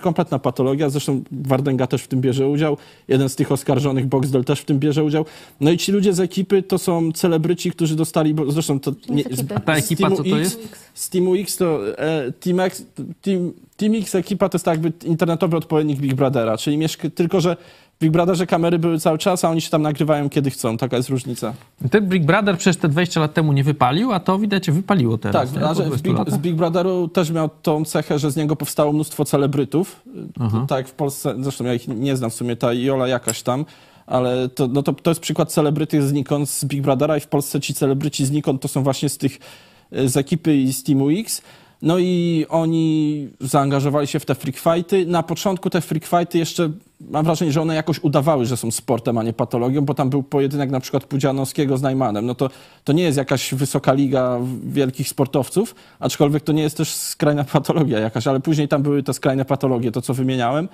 [0.00, 0.90] kompletna patologia.
[0.90, 2.76] Zresztą Wardenga też w tym bierze udział.
[3.08, 5.24] Jeden z tych oskarżonych, Boxdel, też w tym bierze udział.
[5.60, 9.24] No i ci ludzie z ekipy to są celebryci, którzy dostali, bo zresztą to Nie.
[9.54, 10.68] A ta ekipa Steamu co to X, jest?
[10.94, 12.84] z Teamu X to e, Team, X,
[13.22, 17.40] Team, Team X ekipa to jest tak jakby internetowy odpowiednik Big Brothera, czyli mieszka, tylko,
[17.40, 17.56] że
[17.96, 20.96] w Big Brotherze kamery były cały czas, a oni się tam nagrywają kiedy chcą, taka
[20.96, 21.54] jest różnica.
[21.90, 25.52] Ten Big Brother przecież te 20 lat temu nie wypalił, a to widać wypaliło teraz.
[25.52, 25.84] tak, nie?
[25.84, 30.02] 20 Big, z Big Brotheru też miał tą cechę, że z niego powstało mnóstwo celebrytów,
[30.40, 30.66] Aha.
[30.68, 33.64] tak jak w Polsce, zresztą ja ich nie znam w sumie, ta Jola jakaś tam,
[34.06, 37.60] ale to, no to, to jest przykład celebryty znikąd z Big Brothera i w Polsce
[37.60, 39.38] ci celebryci znikąd to są właśnie z tych,
[39.92, 41.42] e, z ekipy i z Teamu X.
[41.84, 45.06] No i oni zaangażowali się w te freak fighty.
[45.06, 46.70] Na początku te freak fighty jeszcze,
[47.00, 50.22] mam wrażenie, że one jakoś udawały, że są sportem, a nie patologią, bo tam był
[50.22, 52.26] pojedynek na przykład Pudzianowskiego z Najmanem.
[52.26, 52.50] No to,
[52.84, 57.98] to nie jest jakaś wysoka liga wielkich sportowców, aczkolwiek to nie jest też skrajna patologia
[57.98, 60.68] jakaś, ale później tam były te skrajne patologie, to co wymieniałem.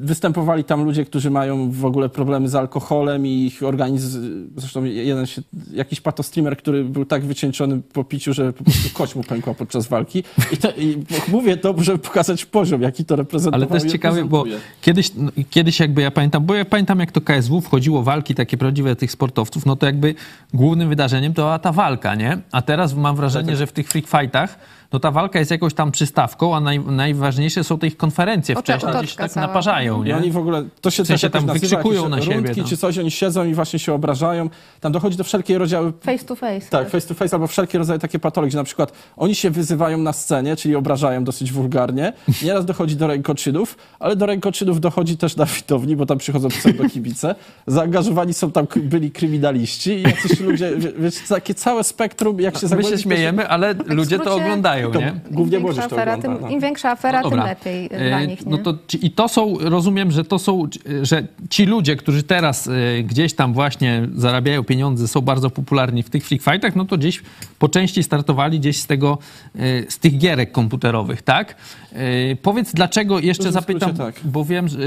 [0.00, 5.26] Występowali tam ludzie, którzy mają w ogóle problemy z alkoholem i ich organizm, zresztą jeden
[5.26, 9.54] się, jakiś patostreamer, który był tak wycieńczony po piciu, że po prostu kość mu pękła
[9.54, 10.24] podczas walki.
[10.52, 13.68] I, te, i mówię to, żeby pokazać poziom, jaki to reprezentował.
[13.70, 14.70] Ale też ciekawe, bo reprezentuje.
[14.80, 18.56] kiedyś, no, kiedyś jakby ja pamiętam, bo ja pamiętam jak to KSW wchodziło walki takie
[18.56, 20.14] prawdziwe tych sportowców, no to jakby
[20.54, 22.38] głównym wydarzeniem to była ta walka, nie?
[22.52, 24.58] A teraz mam wrażenie, że w tych freak fightach
[24.92, 28.62] no ta walka jest jakąś tam przystawką, a naj, najważniejsze są te ich konferencje Ocze-
[28.78, 29.46] wcześniej, gdzieś tak cała.
[29.46, 30.16] naparzają, I nie?
[30.16, 32.66] oni w ogóle, to się W sensie tam wykrzykują na siebie, rundki no.
[32.68, 34.50] czy coś, oni siedzą i właśnie się obrażają.
[34.80, 36.66] Tam dochodzi do wszelkiej rodzaju Face to face.
[36.70, 39.98] Tak, face to face albo wszelkie rodzaje takie patologii, że na przykład oni się wyzywają
[39.98, 42.12] na scenie, czyli obrażają dosyć wulgarnie.
[42.42, 47.34] Nieraz dochodzi do rękoczynów, ale do rękoczynów dochodzi też na widowni, bo tam przychodzą pseudokibice.
[47.66, 52.66] Zaangażowani są tam byli kryminaliści i jacyś ludzie, wie- wiecie, takie całe spektrum, jak się
[52.76, 54.44] My się śmiejemy, ale w ludzie to skrócie-
[54.92, 55.14] To nie?
[55.30, 56.22] głównie Im większa afera, ogląda.
[56.38, 56.48] tym, no.
[56.48, 57.44] Im większa afera, tym Dobra.
[57.46, 58.46] lepiej E, dla nich.
[58.46, 58.52] Nie?
[58.52, 60.68] No to, ci- I to są, rozumiem, że to są,
[61.02, 66.10] że ci ludzie, którzy teraz e, gdzieś tam właśnie zarabiają pieniądze, są bardzo popularni w
[66.10, 67.22] tych freak fightach, no to gdzieś
[67.58, 69.18] po części startowali gdzieś z tego,
[69.56, 71.54] e, z tych gierek komputerowych, tak?
[71.92, 74.14] E, Powiedz, dlaczego, jeszcze zapytam, tak.
[74.24, 74.82] bo wiem, że, e,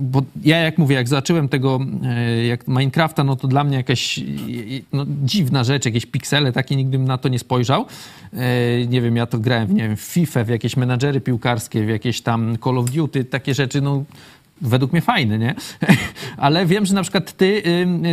[0.00, 4.20] bo ja jak mówię, jak zacząłem tego, e, jak Minecrafta, no to dla mnie jakaś
[4.92, 7.86] no, dziwna rzecz, jakieś piksele, takie nigdy bym na to nie spojrzał.
[8.88, 11.88] Nie wiem, ja to grałem w, nie wiem, w FIFA, w jakieś menadżery piłkarskie, w
[11.88, 14.04] jakieś tam Call of Duty, takie rzeczy, no
[14.60, 15.54] według mnie fajne, nie?
[16.36, 17.62] Ale wiem, że na przykład ty,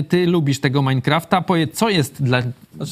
[0.09, 1.41] ty lubisz tego Minecrafta.
[1.41, 2.41] Powiedz, co jest dla,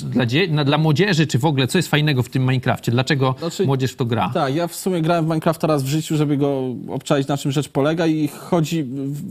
[0.04, 2.92] dla, dzie- dla młodzieży, czy w ogóle, co jest fajnego w tym Minecrafcie?
[2.92, 4.32] Dlaczego Znaczy, młodzież w to gra?
[4.34, 7.52] Tak, ja w sumie grałem w Minecrafta raz w życiu, żeby go obczaić, na czym
[7.52, 8.84] rzecz polega i chodzi...
[8.84, 9.24] W, w,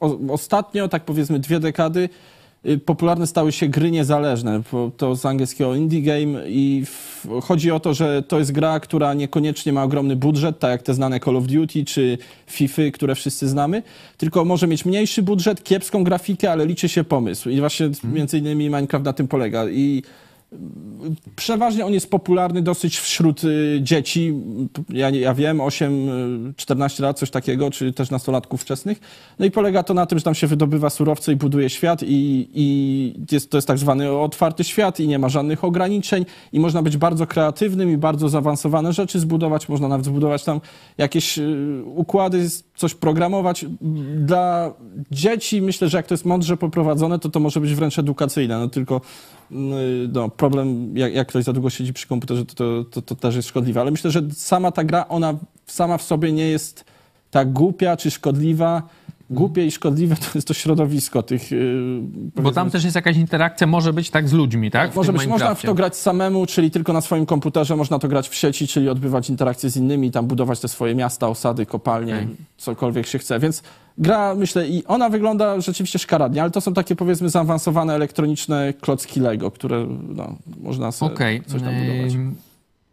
[0.00, 2.08] o, ostatnio, tak powiedzmy dwie dekady,
[2.84, 4.62] popularne stały się gry niezależne.
[4.96, 6.84] To z angielskiego indie game i
[7.42, 10.94] chodzi o to, że to jest gra, która niekoniecznie ma ogromny budżet, tak jak te
[10.94, 13.82] znane Call of Duty czy FIFA, które wszyscy znamy,
[14.18, 17.50] tylko może mieć mniejszy budżet, kiepską grafikę, ale liczy się pomysł.
[17.50, 19.68] I właśnie między innymi Minecraft na tym polega.
[19.68, 20.02] I
[21.36, 24.34] Przeważnie on jest popularny dosyć wśród y, dzieci.
[24.88, 29.00] Ja, ja wiem, 8-14 lat, coś takiego, czy też nastolatków wczesnych.
[29.38, 32.48] No i polega to na tym, że tam się wydobywa surowce i buduje świat i,
[32.54, 36.82] i jest, to jest tak zwany otwarty świat i nie ma żadnych ograniczeń i można
[36.82, 39.68] być bardzo kreatywnym i bardzo zaawansowane rzeczy zbudować.
[39.68, 40.60] Można nawet zbudować tam
[40.98, 43.66] jakieś y, układy, coś programować.
[44.16, 44.74] Dla
[45.10, 48.58] dzieci myślę, że jak to jest mądrze poprowadzone, to to może być wręcz edukacyjne.
[48.58, 49.00] No tylko
[49.50, 53.36] no, problem, jak, jak ktoś za długo siedzi przy komputerze, to, to, to, to też
[53.36, 53.80] jest szkodliwe.
[53.80, 55.34] Ale myślę, że sama ta gra, ona
[55.66, 56.84] sama w sobie nie jest
[57.30, 58.82] tak głupia czy szkodliwa.
[59.30, 61.50] Głupie i szkodliwe to jest to środowisko tych...
[61.50, 62.00] yy,
[62.42, 64.92] Bo tam też jest jakaś interakcja, może być tak z ludźmi, tak?
[64.92, 68.08] W może być, można w to grać samemu, czyli tylko na swoim komputerze, można to
[68.08, 72.14] grać w sieci, czyli odbywać interakcje z innymi, tam budować te swoje miasta, osady, kopalnie,
[72.14, 72.36] Okej.
[72.56, 73.38] cokolwiek się chce.
[73.38, 73.62] Więc
[73.98, 79.20] gra, myślę, i ona wygląda rzeczywiście szkaradnie, ale to są takie powiedzmy zaawansowane elektroniczne klocki
[79.20, 81.42] Lego, które no, można sobie Okej.
[81.46, 82.12] coś tam budować.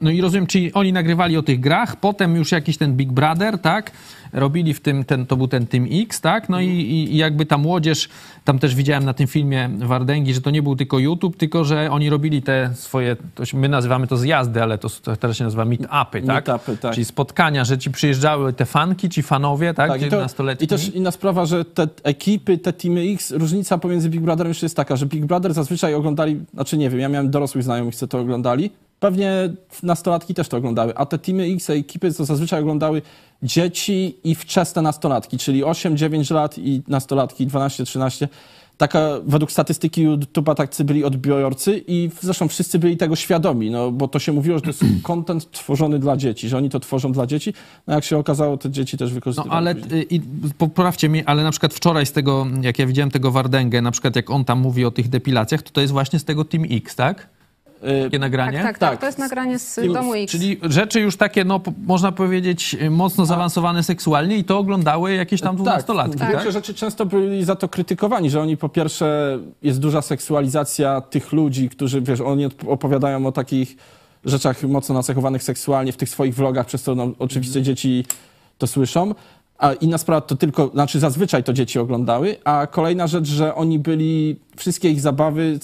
[0.01, 3.59] No i rozumiem, czyli oni nagrywali o tych grach, potem już jakiś ten Big Brother,
[3.59, 3.91] tak?
[4.33, 6.49] Robili w tym, ten, to był ten Team X, tak?
[6.49, 8.09] No i, i, jakby ta młodzież,
[8.45, 11.91] tam też widziałem na tym filmie Wardęgi, że to nie był tylko YouTube, tylko że
[11.91, 15.65] oni robili te swoje, to my nazywamy to zjazdy, ale to, to teraz się nazywa
[15.65, 16.47] meet-upy, tak?
[16.47, 16.93] Meet-upy, tak.
[16.93, 19.91] Czyli spotkania, że ci przyjeżdżały te fanki, ci fanowie, tak?
[19.91, 20.17] Tak, i, to.
[20.63, 24.65] I też inna sprawa, że te ekipy, te Teamy X, różnica pomiędzy Big Brotherem jeszcze
[24.65, 28.07] jest taka, że Big Brother zazwyczaj oglądali, znaczy nie wiem, ja miałem dorosłych znajomych, co
[28.07, 29.49] to oglądali, pewnie
[29.83, 33.01] nastolatki też to oglądały, a te Teamy X, te ekipy to zazwyczaj oglądały
[33.43, 38.27] dzieci i wczesne nastolatki, czyli 8-9 lat i nastolatki 12-13.
[38.77, 44.07] Taka, według statystyki YouTube'a tacy byli odbiorcy i zresztą wszyscy byli tego świadomi, no bo
[44.07, 47.25] to się mówiło, że to jest content tworzony dla dzieci, że oni to tworzą dla
[47.27, 47.53] dzieci.
[47.87, 49.57] No jak się okazało, te dzieci też No wykorzystywały.
[49.57, 50.01] ale później.
[50.01, 50.21] y, i,
[50.57, 54.15] poprawcie mnie, ale na przykład wczoraj z tego, jak ja widziałem tego Wardęgę, na przykład
[54.15, 56.95] jak on tam mówi o tych depilacjach, to to jest właśnie z tego Team X,
[56.95, 57.27] tak?
[57.83, 58.57] Y, Takie nagranie?
[58.57, 58.89] Tak, tak, Tak.
[58.91, 58.99] tak.
[58.99, 60.31] To jest nagranie z domu X.
[60.31, 65.55] Czyli rzeczy już takie, no można powiedzieć, mocno zaawansowane seksualnie i to oglądały jakieś tam
[65.55, 66.29] dwunastolatki, tak?
[66.29, 71.31] Większe rzeczy często byli za to krytykowani, że oni po pierwsze jest duża seksualizacja tych
[71.31, 73.75] ludzi, którzy, wiesz, oni op- opowiadają o takich
[74.25, 77.65] rzeczach mocno nacechowanych seksualnie w tych swoich vlogach, przez to no, oczywiście Mhm.
[77.65, 78.05] dzieci
[78.57, 79.15] to słyszą.
[79.57, 83.79] A inna sprawa to tylko, znaczy zazwyczaj to dzieci oglądały, a kolejna rzecz, że oni
[83.79, 85.59] byli, wszystkie ich zabawy,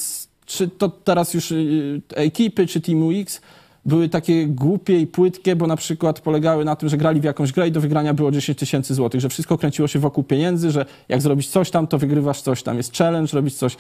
[0.48, 3.42] czy to teraz już y, ekipy, czy Teamu X,
[3.88, 7.52] były takie głupie i płytkie, bo na przykład polegały na tym, że grali w jakąś
[7.52, 10.86] grę i do wygrania było 10 tysięcy złotych, że wszystko kręciło się wokół pieniędzy, że
[11.10, 13.78] jak zrobisz coś tam, to wygrywasz coś tam, jest challenge, robisz coś.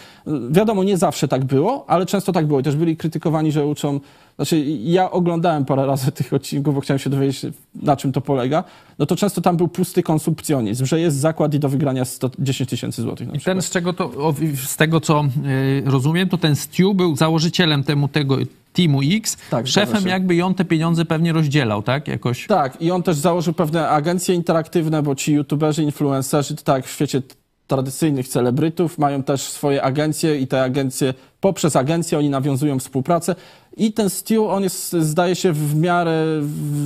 [0.49, 3.99] Wiadomo, nie zawsze tak było, ale często tak było i też byli krytykowani, że uczą
[4.37, 8.63] znaczy, ja oglądałem parę razy tych odcinków, bo chciałem się dowiedzieć, na czym to polega.
[8.99, 12.69] No to często tam był pusty konsumpcjonizm, że jest zakład i do wygrania 100, 10
[12.69, 13.27] tysięcy złotych.
[13.33, 14.33] I ten, z, czego to,
[14.65, 18.37] z tego, co y, rozumiem, to ten Stu był założycielem temu tego
[18.77, 22.07] Teamu X, tak, szefem jakby i on te pieniądze pewnie rozdzielał, tak?
[22.07, 22.47] Jakoś.
[22.47, 26.91] Tak, i on też założył pewne agencje interaktywne, bo ci youtuberzy, influencerzy, to tak w
[26.91, 27.21] świecie
[27.67, 33.35] tradycyjnych celebrytów mają też swoje agencje i te agencje, poprzez agencje oni nawiązują współpracę
[33.77, 36.23] i ten Stu, on jest, zdaje się, w miarę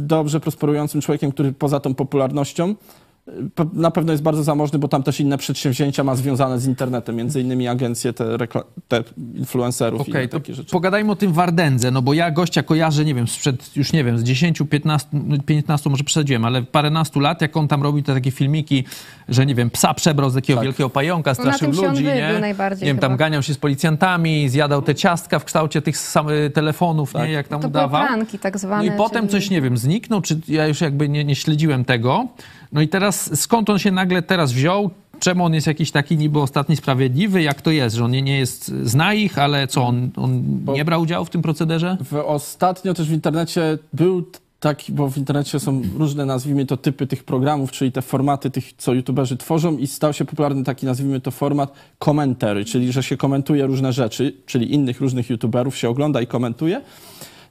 [0.01, 2.75] dobrze prosperującym człowiekiem, który poza tą popularnością
[3.73, 7.41] na pewno jest bardzo zamożny, bo tam też inne przedsięwzięcia ma związane z internetem, między
[7.41, 8.37] innymi agencje te,
[8.87, 9.03] te
[9.33, 10.71] influencerów okay, i takie rzeczy.
[10.71, 14.17] Pogadajmy o tym Wardędze, no bo ja gościa kojarzę, nie wiem, sprzed już nie wiem,
[14.17, 15.09] z 10, 15,
[15.45, 18.83] 15 może przesadziłem, ale paręnastu lat, jak on tam robił te takie filmiki,
[19.29, 20.65] że nie wiem, psa przebrał z takiego tak.
[20.65, 22.37] wielkiego pająka, straszył no, ludzi, nie?
[22.41, 26.53] Najbardziej nie wiem, tam ganiał się z policjantami, zjadał te ciastka w kształcie tych samych
[26.53, 27.27] telefonów, tak.
[27.27, 27.31] nie?
[27.31, 28.05] Jak tam to udawał.
[28.05, 28.89] Pranki tak zwane.
[28.89, 32.27] No i potem coś, nie wiem, zniknął, czy ja już jakby nie, nie śledziłem tego.
[32.71, 34.89] No i teraz skąd on się nagle teraz wziął?
[35.19, 37.41] Czemu on jest jakiś taki niby ostatni sprawiedliwy?
[37.41, 40.85] Jak to jest, że on nie, nie jest, zna ich, ale co, on, on nie
[40.85, 41.97] brał udziału w tym procederze?
[42.03, 44.25] W, ostatnio też w internecie był
[44.59, 48.73] taki, bo w internecie są różne, nazwijmy to, typy tych programów, czyli te formaty tych,
[48.77, 53.17] co youtuberzy tworzą i stał się popularny taki, nazwijmy to, format komentary, czyli że się
[53.17, 56.81] komentuje różne rzeczy, czyli innych różnych youtuberów się ogląda i komentuje.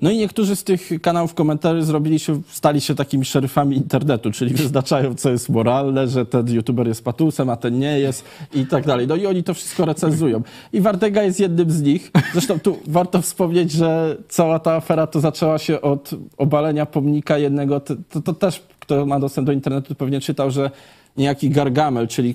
[0.03, 4.55] No i niektórzy z tych kanałów komentarzy zrobili się, stali się takimi szeryfami internetu, czyli
[4.55, 8.87] wyznaczają, co jest moralne, że ten youtuber jest patusem, a ten nie jest i tak
[8.87, 9.07] dalej.
[9.07, 10.43] No i oni to wszystko recenzują.
[10.73, 12.11] I Wardega jest jednym z nich.
[12.33, 17.81] Zresztą tu warto wspomnieć, że cała ta afera to zaczęła się od obalenia pomnika jednego,
[17.81, 20.71] to, to, to też kto ma dostęp do internetu pewnie czytał, że
[21.17, 22.35] niejaki Gargamel, czyli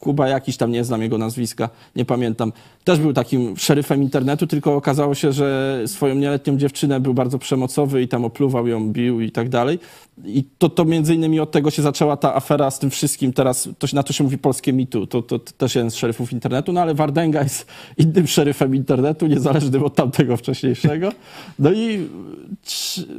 [0.00, 2.52] Kuba jakiś tam, nie znam jego nazwiska, nie pamiętam,
[2.84, 8.02] też był takim szeryfem internetu, tylko okazało się, że swoją nieletnią dziewczynę był bardzo przemocowy
[8.02, 9.78] i tam opluwał ją, bił i tak dalej.
[10.24, 13.32] I to, to między innymi od tego się zaczęła ta afera z tym wszystkim.
[13.32, 15.06] Teraz to, na to się mówi polskie mitu.
[15.06, 17.66] To, to, to też jeden z szeryfów internetu, no ale Wardenga jest
[17.98, 21.12] innym szeryfem internetu, niezależnym od tamtego wcześniejszego.
[21.58, 22.08] No i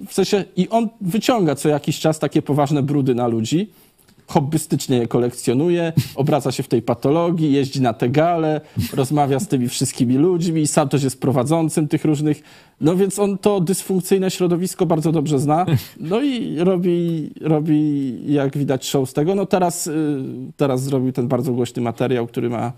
[0.07, 3.69] w sensie, i on wyciąga co jakiś czas takie poważne brudy na ludzi
[4.33, 8.61] hobbystycznie je kolekcjonuje, obraca się w tej patologii, jeździ na te gale,
[8.93, 12.43] rozmawia z tymi wszystkimi ludźmi, sam też jest prowadzącym tych różnych,
[12.81, 15.65] no więc on to dysfunkcyjne środowisko bardzo dobrze zna,
[15.99, 19.35] no i robi, robi jak widać show z tego.
[19.35, 20.23] No teraz, y,
[20.57, 22.73] teraz zrobił ten bardzo głośny materiał, który ma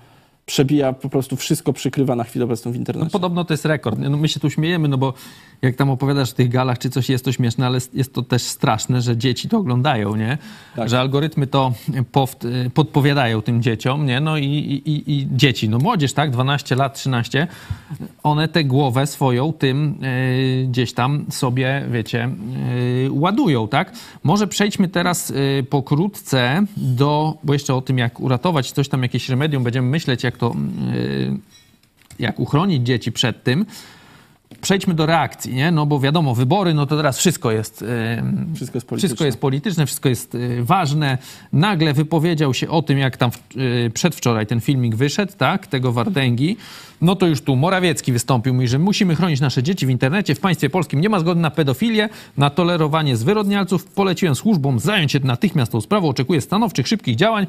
[0.45, 3.05] przebija po prostu wszystko, przykrywa na chwilę obecną w internecie.
[3.05, 3.99] No, podobno to jest rekord.
[3.99, 5.13] No, my się tu śmiejemy, no bo
[5.61, 8.41] jak tam opowiadasz o tych galach czy coś, jest to śmieszne, ale jest to też
[8.41, 10.37] straszne, że dzieci to oglądają, nie?
[10.75, 10.89] Tak.
[10.89, 11.73] Że algorytmy to
[12.73, 14.19] podpowiadają tym dzieciom, nie?
[14.19, 16.31] No i, i, i, dzieci, no młodzież, tak?
[16.31, 17.47] 12 lat, 13,
[18.23, 22.29] one tę głowę swoją tym yy, gdzieś tam sobie, wiecie,
[23.03, 23.93] yy, ładują, tak?
[24.23, 29.29] Może przejdźmy teraz yy, pokrótce do, bo jeszcze o tym, jak uratować coś tam, jakieś
[29.29, 30.55] remedium, będziemy myśleć, jak to,
[32.19, 33.65] jak uchronić dzieci przed tym,
[34.61, 35.71] przejdźmy do reakcji, nie?
[35.71, 37.85] No bo wiadomo, wybory, no to teraz wszystko jest,
[38.55, 39.07] wszystko jest, polityczne.
[39.07, 41.17] wszystko jest polityczne, wszystko jest y, ważne.
[41.53, 46.57] Nagle wypowiedział się o tym, jak tam y, przedwczoraj ten filmik wyszedł, tak, tego Wardęgi.
[47.01, 50.35] No to już tu Morawiecki wystąpił, mówi, że musimy chronić nasze dzieci w internecie.
[50.35, 53.85] W państwie polskim nie ma zgody na pedofilię, na tolerowanie zwyrodnialców.
[53.85, 56.09] Poleciłem służbom zająć się natychmiast tą sprawą.
[56.09, 57.47] Oczekuję stanowczych, szybkich działań.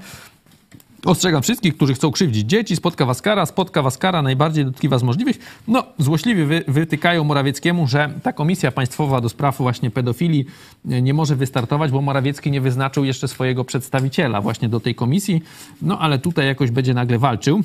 [1.06, 2.76] Ostrzegam wszystkich, którzy chcą krzywdzić dzieci.
[2.76, 5.38] Spotka was kara, spotka was kara najbardziej dotkliwa z możliwych.
[5.68, 10.44] No, złośliwie wy, wytykają Morawieckiemu, że ta komisja państwowa do spraw właśnie pedofilii
[10.90, 15.42] e, nie może wystartować, bo Morawiecki nie wyznaczył jeszcze swojego przedstawiciela właśnie do tej komisji.
[15.82, 17.62] No, ale tutaj jakoś będzie nagle walczył.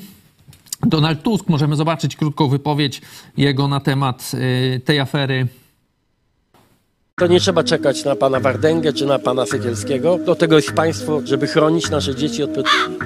[0.82, 3.02] Donald Tusk, możemy zobaczyć krótką wypowiedź
[3.36, 5.48] jego na temat y, tej afery
[7.16, 10.18] to nie trzeba czekać na pana Wardęgę czy na pana Sekielskiego.
[10.26, 12.50] Do tego jest państwo, żeby chronić nasze dzieci od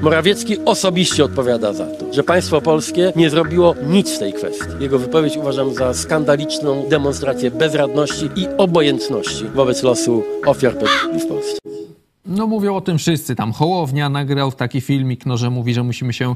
[0.02, 4.64] Morawiecki osobiście odpowiada za to, że państwo polskie nie zrobiło nic w tej kwestii.
[4.80, 11.58] Jego wypowiedź uważam za skandaliczną demonstrację bezradności i obojętności wobec losu ofiar pedofilii w Polsce.
[12.26, 13.34] No mówią o tym wszyscy.
[13.34, 16.34] Tam Hołownia nagrał taki filmik, no, że mówi, że musimy się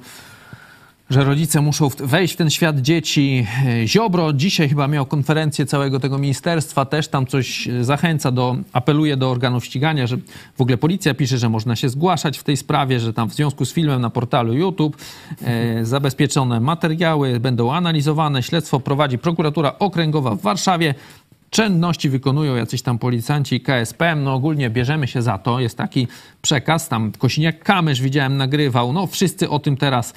[1.10, 3.46] że rodzice muszą wejść w ten świat dzieci.
[3.84, 9.30] Ziobro dzisiaj chyba miał konferencję całego tego ministerstwa, też tam coś zachęca do, apeluje do
[9.30, 10.16] organów ścigania, że
[10.56, 13.64] w ogóle policja pisze, że można się zgłaszać w tej sprawie, że tam w związku
[13.64, 14.96] z filmem na portalu YouTube
[15.42, 20.94] e, zabezpieczone materiały będą analizowane, śledztwo prowadzi prokuratura okręgowa w Warszawie.
[21.50, 24.22] czynności wykonują jacyś tam policjanci i KSPM.
[24.24, 25.61] No ogólnie bierzemy się za to.
[25.61, 26.08] Jest taki
[26.42, 26.88] przekaz.
[26.88, 28.92] Tam Kosiniak-Kamysz widziałem nagrywał.
[28.92, 30.14] No wszyscy o tym teraz e,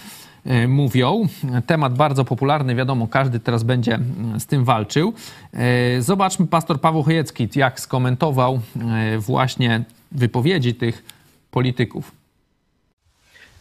[0.67, 1.27] mówią.
[1.67, 3.93] Temat bardzo popularny, wiadomo, każdy teraz będzie
[4.35, 5.13] e, z tym walczył.
[5.53, 11.03] E, Zobaczmy pastor Paweł Chojecki, jak skomentował e, właśnie wypowiedzi tych
[11.51, 12.11] polityków.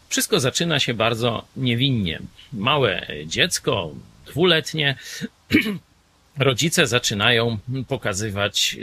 [0.09, 2.21] Wszystko zaczyna się bardzo niewinnie.
[2.53, 3.91] Małe dziecko,
[4.27, 4.97] dwuletnie,
[6.39, 7.59] rodzice zaczynają
[7.89, 8.77] pokazywać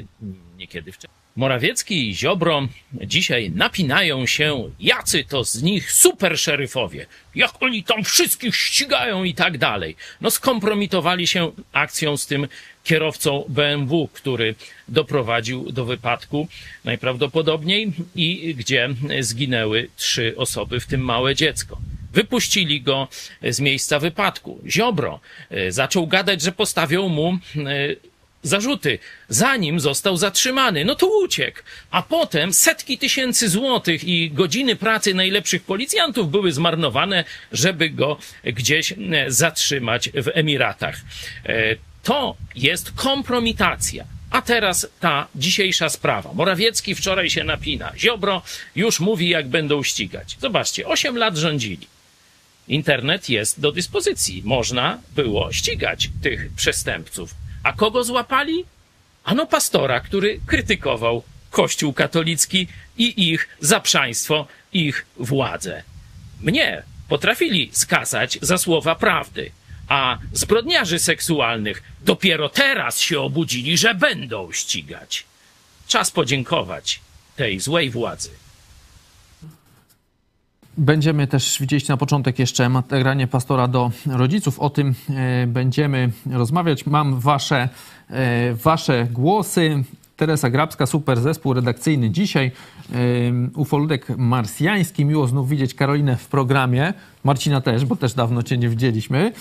[0.58, 1.19] niekiedy wcześniej.
[1.36, 7.06] Morawiecki i Ziobro dzisiaj napinają się, jacy to z nich super szeryfowie,
[7.36, 9.96] jak oni tam wszystkich ścigają i tak dalej.
[10.22, 12.48] No skompromitowali się akcją z tym
[12.84, 14.56] kierowcą BMW, który
[14.88, 16.48] doprowadził do wypadku
[16.86, 21.78] najprawdopodobniej i gdzie zginęły trzy osoby, w tym małe dziecko.
[22.14, 23.08] Wypuścili go
[23.44, 24.62] z miejsca wypadku.
[24.68, 25.20] Ziobro
[25.50, 27.40] e, zaczął gadać, że postawią mu e,
[28.44, 30.86] zarzuty, zanim został zatrzymany.
[30.86, 31.60] No to uciekł.
[31.92, 38.92] A potem setki tysięcy złotych i godziny pracy najlepszych policjantów były zmarnowane, żeby go gdzieś
[38.92, 38.96] e,
[39.28, 40.96] zatrzymać w Emiratach.
[41.46, 44.06] E, To jest kompromitacja.
[44.32, 46.34] A teraz ta dzisiejsza sprawa.
[46.34, 47.94] Morawiecki wczoraj się napina.
[47.98, 48.42] Ziobro
[48.76, 50.38] już mówi, jak będą ścigać.
[50.42, 51.88] Zobaczcie, 8 lat rządzili.
[52.68, 54.42] Internet jest do dyspozycji.
[54.46, 57.36] Można było ścigać tych przestępców.
[57.64, 58.66] A kogo złapali?
[59.24, 65.84] Ano pastora, który krytykował Kościół katolicki i ich zaprzaństwo, ich władzę.
[66.41, 69.51] Mnie potrafili skazać za słowa prawdy,
[69.88, 75.26] a zbrodniarzy seksualnych dopiero teraz się obudzili, że będą ścigać.
[75.88, 76.99] Czas podziękować
[77.36, 78.30] tej złej władzy.
[80.80, 84.60] Będziemy też widzieć na początek jeszcze nagranie pastora do rodziców.
[84.60, 86.86] O tym e, będziemy rozmawiać.
[86.86, 87.70] Mam wasze,
[88.10, 89.84] e, wasze głosy.
[90.20, 92.52] Teresa Grabska, super zespół redakcyjny dzisiaj.
[93.56, 95.06] Ufoludek Marsjański.
[95.06, 96.94] Miło znów widzieć Karolinę w programie.
[97.24, 99.32] Marcina też, bo też dawno cię nie widzieliśmy.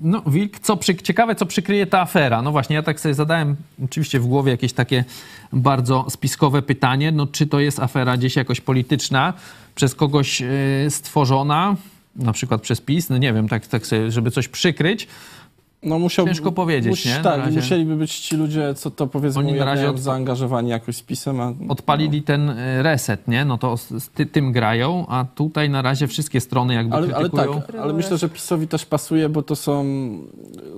[0.00, 2.42] No, Wilk, co przy, ciekawe, co przykryje ta afera.
[2.42, 5.04] No właśnie, ja tak sobie zadałem oczywiście w głowie jakieś takie
[5.52, 7.12] bardzo spiskowe pytanie.
[7.12, 9.32] No, czy to jest afera gdzieś jakoś polityczna,
[9.74, 10.46] przez kogoś e,
[10.90, 11.76] stworzona,
[12.16, 13.10] na przykład przez PiS?
[13.10, 15.08] No nie wiem, tak, tak sobie, żeby coś przykryć.
[15.82, 17.14] No musiał, Ciężko powiedzieć, nie?
[17.16, 17.56] Na Tak, razie.
[17.56, 21.40] musieliby być ci ludzie, co to powiedzmy Oni na razie od- zaangażowani jakoś z pisem,
[21.40, 23.44] a Odpalili ten e, reset, nie?
[23.44, 27.28] No to z, ty, tym grają, a tutaj na razie wszystkie strony jakby Ale, ale
[27.30, 27.60] krytykują.
[27.62, 29.84] tak, ale myślę, że PiSowi też pasuje, bo to są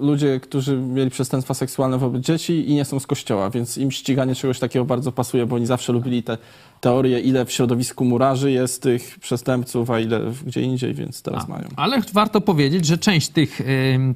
[0.01, 4.35] ludzie, którzy mieli przestępstwa seksualne wobec dzieci i nie są z kościoła, więc im ściganie
[4.35, 6.39] czegoś takiego bardzo pasuje, bo oni zawsze lubili te
[6.81, 11.65] teorie, ile w środowisku murarzy jest tych przestępców, a ile gdzie indziej, więc teraz mają.
[11.77, 13.61] Ale warto powiedzieć, że część tych,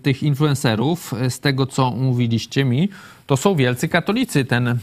[0.02, 2.88] tych influencerów, y, z tego co mówiliście mi,
[3.26, 4.44] to są wielcy katolicy.
[4.44, 4.76] Ten y,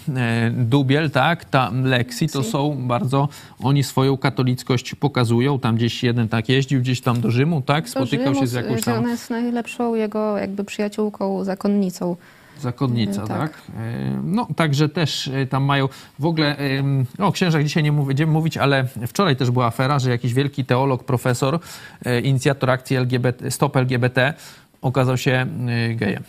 [0.52, 3.30] Dubiel, tak, ta Lexi, to są bardzo,
[3.60, 5.60] oni swoją katolickość pokazują.
[5.60, 8.54] Tam gdzieś jeden tak jeździł, gdzieś tam do Rzymu, tak, Do spotykał Rzymu, się z
[8.54, 12.16] jakąś tam Ona jest najlepszą jego jakby przyjaciółką, zakonnicą.
[12.60, 13.40] Zakonnica, Y, tak.
[13.40, 13.52] tak.
[13.70, 13.72] Y,
[14.24, 15.90] No, także też y, tam mają
[16.20, 16.58] w ogóle,
[17.20, 20.66] no, o księżach dzisiaj nie będziemy mówić, ale wczoraj też była afera, że jakiś wielki
[20.66, 21.60] teolog, profesor,
[22.24, 24.34] inicjator akcji LGBT, Stop LGBT,
[24.82, 25.46] okazał się
[25.96, 26.24] gejem.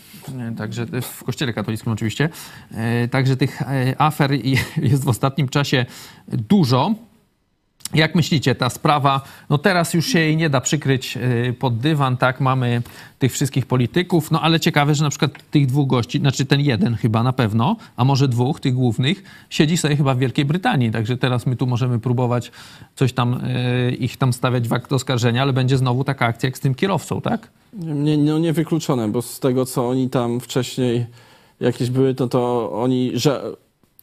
[0.57, 2.29] Także w kościele katolickim oczywiście.
[3.11, 3.63] Także tych
[3.99, 4.31] afer
[4.91, 5.87] jest w ostatnim czasie
[6.29, 6.95] dużo.
[7.95, 9.21] Jak myślicie, ta sprawa,
[9.51, 12.83] no teraz już się jej nie da przykryć y, pod dywan, tak, mamy
[13.19, 16.95] tych wszystkich polityków, no ale ciekawe, że na przykład tych dwóch gości, znaczy ten jeden
[16.95, 21.17] chyba na pewno, a może dwóch, tych głównych, siedzi sobie chyba w Wielkiej Brytanii, także
[21.17, 22.53] teraz my tu możemy próbować
[22.97, 23.41] coś tam,
[23.89, 26.75] y, ich tam stawiać w akt oskarżenia, ale będzie znowu taka akcja jak z tym
[26.75, 27.49] kierowcą, tak?
[27.73, 31.07] Nie, no niewykluczone, bo z tego, co oni tam wcześniej
[31.61, 33.13] jakieś były, to to oni,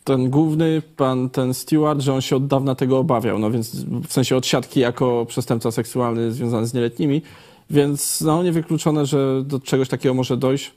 [0.10, 4.14] ten główny, pan ten Stewart, że on się od dawna tego obawiał, no więc w
[4.14, 7.22] sensie odsiadki jako przestępca seksualny związany z nieletnimi,
[7.70, 10.72] więc no niewykluczone, że do czegoś takiego może dojść.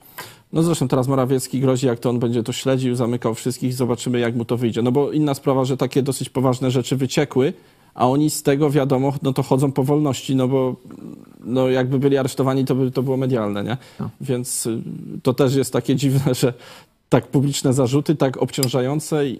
[0.52, 4.36] No zresztą teraz Morawiecki grozi, jak to on będzie to śledził, zamykał wszystkich, zobaczymy jak
[4.36, 4.82] mu to wyjdzie.
[4.82, 7.52] No bo inna sprawa, że takie dosyć poważne rzeczy wyciekły,
[7.94, 10.76] a oni z tego wiadomo, no to chodzą po wolności, no bo
[11.44, 13.76] no jakby byli aresztowani, to by to było medialne, nie?
[14.00, 14.10] No.
[14.20, 14.82] Więc y,
[15.22, 16.52] to też jest takie dziwne, że
[17.12, 19.34] tak publiczne zarzuty, tak obciążające i,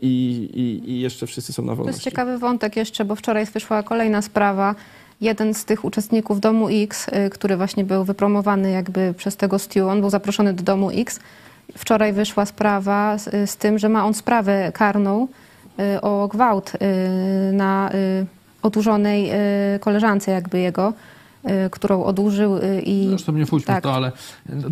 [0.55, 2.05] i, i jeszcze wszyscy są na To jest wolności.
[2.05, 4.75] ciekawy wątek jeszcze, bo wczoraj wyszła kolejna sprawa.
[5.21, 9.89] Jeden z tych uczestników Domu X, y, który właśnie był wypromowany jakby przez tego Stu,
[9.89, 11.21] on był zaproszony do Domu X.
[11.77, 15.29] Wczoraj wyszła sprawa z, z tym, że ma on sprawę karną
[15.97, 17.91] y, o gwałt y, na
[18.63, 19.31] odurzonej
[19.81, 20.93] koleżance jakby jego.
[21.45, 23.09] Y, którą odurzył y, i...
[23.09, 23.83] Zresztą nie wchodźmy tak.
[23.83, 24.13] to, ale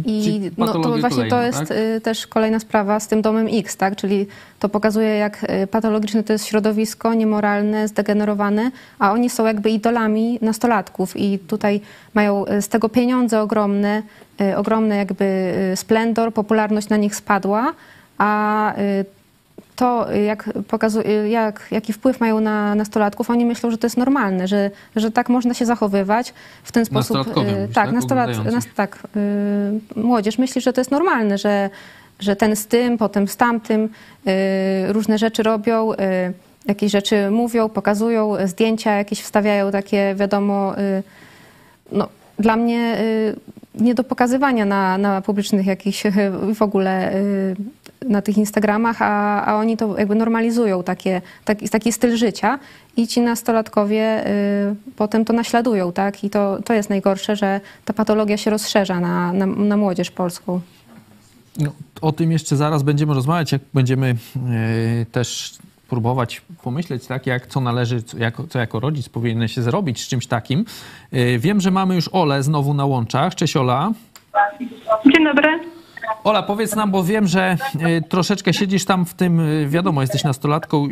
[0.05, 1.71] I no, to właśnie to kolejną, jest tak?
[1.71, 3.97] y, też kolejna sprawa z tym domem X, tak?
[3.97, 4.27] Czyli
[4.59, 10.39] to pokazuje, jak y, patologiczne to jest środowisko, niemoralne, zdegenerowane, a oni są jakby idolami
[10.43, 11.81] nastolatków i tutaj
[12.15, 14.03] mają y, z tego pieniądze ogromne,
[14.41, 15.25] y, ogromny jakby
[15.73, 17.73] y, splendor, popularność na nich spadła,
[18.19, 19.05] a y,
[19.77, 24.49] to, jak pokazuje, jak, jaki wpływ mają na nastolatków, oni myślą, że to jest normalne,
[24.49, 27.17] że, że tak można się zachowywać w ten sposób.
[27.17, 27.93] Y, mówisz, tak, tak?
[27.93, 28.99] nastolat, nas, tak
[29.97, 31.71] y, młodzież myśli, że to jest normalne, że,
[32.21, 35.93] że ten z tym, potem z tamtym y, różne rzeczy robią,
[36.67, 40.75] jakieś rzeczy mówią, pokazują, zdjęcia jakieś wstawiają takie, wiadomo,
[41.93, 42.09] no,
[42.41, 43.37] dla mnie y,
[43.83, 46.13] nie do pokazywania na, na publicznych jakichś y,
[46.55, 47.57] w ogóle y,
[48.09, 52.59] na tych Instagramach, a, a oni to jakby normalizują takie, taki, taki styl życia
[52.97, 54.25] i ci nastolatkowie
[54.97, 56.25] potem to naśladują, tak?
[56.25, 60.61] I to, to jest najgorsze, że ta patologia się rozszerza na, na, na młodzież polską.
[61.59, 64.17] No, o tym jeszcze zaraz będziemy rozmawiać, jak będziemy
[65.13, 65.59] też
[65.91, 70.09] próbować pomyśleć, tak, jak co należy, co jako, co jako rodzic powinien się zrobić z
[70.09, 70.65] czymś takim.
[71.13, 73.35] E, wiem, że mamy już Olę znowu na łączach.
[73.35, 73.93] Cześć Ola.
[75.15, 75.49] Dzień dobry.
[76.25, 80.25] Ola, powiedz nam, bo wiem, że e, troszeczkę siedzisz tam w tym, e, wiadomo, jesteś
[80.25, 80.89] nastolatką,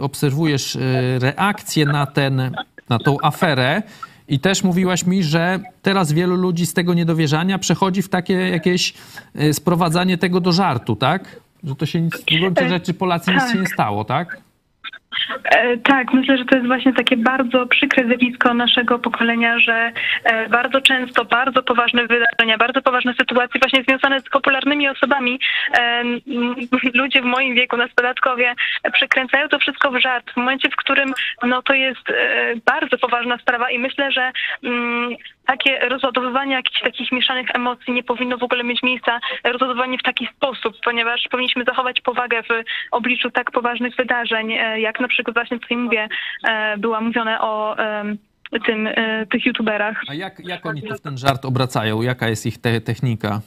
[0.00, 0.78] obserwujesz
[1.18, 2.50] reakcję na, ten,
[2.88, 3.82] na tą aferę
[4.28, 8.94] i też mówiłaś mi, że teraz wielu ludzi z tego niedowierzania przechodzi w takie jakieś
[9.52, 11.42] sprowadzanie tego do żartu, tak?
[11.64, 13.60] Że to się nic, w gruncie E, rzeczy Polacy nic się tak.
[13.60, 14.36] nie stało, tak?
[15.44, 19.92] E, tak, myślę, że to jest właśnie takie bardzo przykre zjawisko naszego pokolenia, że
[20.24, 25.40] e, bardzo często bardzo poważne wydarzenia, bardzo poważne sytuacje właśnie związane z popularnymi osobami,
[26.94, 28.54] ludzie w moim wieku, nastolatkowie,
[28.92, 30.32] przekręcają to wszystko w żart.
[30.32, 32.06] W momencie, w którym no, to jest
[32.66, 34.32] bardzo poważna sprawa i myślę, że
[34.64, 35.16] mm,
[35.46, 40.28] takie rozładowywanie jakichś takich mieszanych emocji nie powinno w ogóle mieć miejsca, rozładowanie w taki
[40.36, 45.58] sposób, ponieważ powinniśmy zachować powagę w obliczu tak poważnych wydarzeń, e, jak na przykład właśnie
[45.58, 46.08] tutaj mówię,
[46.44, 47.76] e, była mówione o
[48.66, 50.02] tym, e, tych youtuberach.
[50.08, 52.02] A jak, jak oni to w ten żart obracają?
[52.02, 53.40] Jaka jest ich te, technika?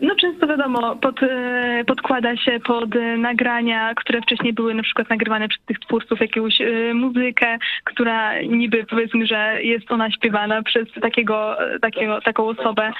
[0.00, 5.10] No często wiadomo, pod, e, podkłada się pod e, nagrania, które wcześniej były na przykład
[5.10, 10.88] nagrywane przez tych twórców jakąś e, muzykę, która niby powiedzmy, że jest ona śpiewana przez
[11.02, 12.92] takiego, takiego, taką osobę.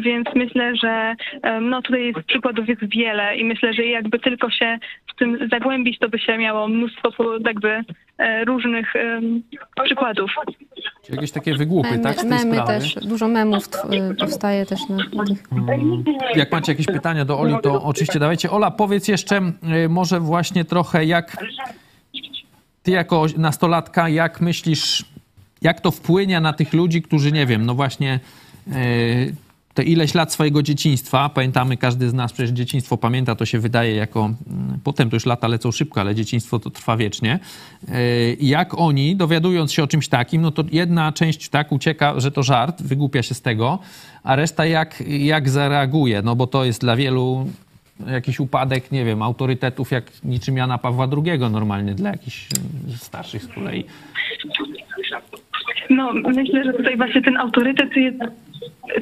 [0.00, 4.50] Więc myślę, że e, no tutaj jest przykładów jest wiele i myślę, że jakby tylko
[4.50, 4.78] się
[5.14, 7.10] w tym zagłębić, to by się miało mnóstwo
[7.46, 7.84] jakby
[8.18, 8.92] e, różnych
[9.84, 10.30] przykładów.
[11.10, 12.16] Jakieś takie wygłupy, tak?
[12.16, 12.66] Z tej memy sprawy?
[12.66, 13.68] też, dużo memów
[14.18, 15.42] powstaje też na, tych.
[16.34, 18.50] Jak macie jakieś pytania do Oli, to oczywiście dawajcie.
[18.50, 19.52] Ola, powiedz jeszcze
[19.84, 21.36] y, może właśnie trochę, jak
[22.82, 25.04] ty jako nastolatka, jak myślisz,
[25.62, 28.20] jak to wpłynie na tych ludzi, którzy, nie wiem, no właśnie
[28.68, 29.34] y,
[29.74, 33.94] te ileś lat swojego dzieciństwa, pamiętamy, każdy z nas przecież dzieciństwo pamięta, to się wydaje
[33.94, 37.38] jako, mm, potem to już lata lecą szybko, ale dzieciństwo to trwa wiecznie.
[37.88, 42.30] Y, Jak oni, dowiadując się o czymś takim, no to jedna część tak ucieka, że
[42.30, 43.78] to żart, wygłupia się z tego,
[44.24, 47.46] a reszta jak, jak zareaguje, no bo to jest dla wielu
[48.06, 52.48] jakiś upadek, nie wiem, autorytetów jak niczym Jana Pawła II normalnie dla jakichś
[52.94, 53.84] y, starszych z kolei.
[55.90, 58.18] No, myślę, że tutaj właśnie ten autorytet jest,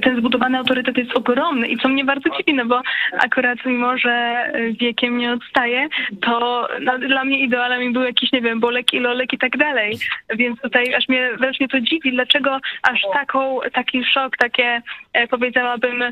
[0.02, 2.82] ten zbudowany autorytet jest ogromny i co mnie bardzo dziwi, no bo
[3.18, 4.46] akurat mimo, że
[4.80, 5.88] wiekiem nie odstaje,
[6.22, 9.98] to no, dla mnie idealem był jakiś, nie wiem, Bolek i Lolek i tak dalej.
[10.36, 15.28] Więc tutaj aż mnie, wręcz mnie to dziwi, dlaczego aż taką, taki szok, takie e,
[15.28, 16.10] powiedziałabym, e,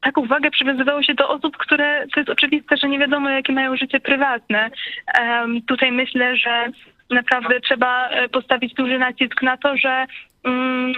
[0.00, 3.76] taką uwagę przywiązywało się do osób, które, to jest oczywiste, że nie wiadomo, jakie mają
[3.76, 4.70] życie prywatne.
[5.66, 6.66] Tutaj myślę, że
[7.10, 10.06] naprawdę trzeba e, postawić duży nacisk na to, że
[10.44, 10.92] mm,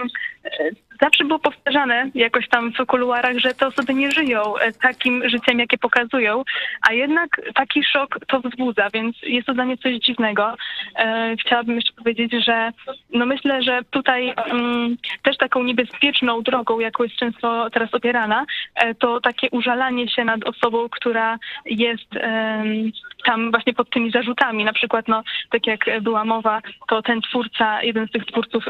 [1.01, 5.59] zawsze było powtarzane jakoś tam w kuluarach, że te osoby nie żyją e, takim życiem,
[5.59, 6.43] jakie pokazują,
[6.89, 10.55] a jednak taki szok to wzbudza, więc jest to dla mnie coś dziwnego.
[10.95, 12.71] E, Chciałabym jeszcze powiedzieć, że
[13.13, 18.45] no myślę, że tutaj mm, też taką niebezpieczną drogą, jaką jest często teraz opierana,
[18.75, 22.91] e, to takie użalanie się nad osobą, która jest em,
[23.25, 24.63] tam właśnie pod tymi zarzutami.
[24.63, 28.65] Na przykład, no, tak jak była mowa, to ten twórca, jeden z tych twórców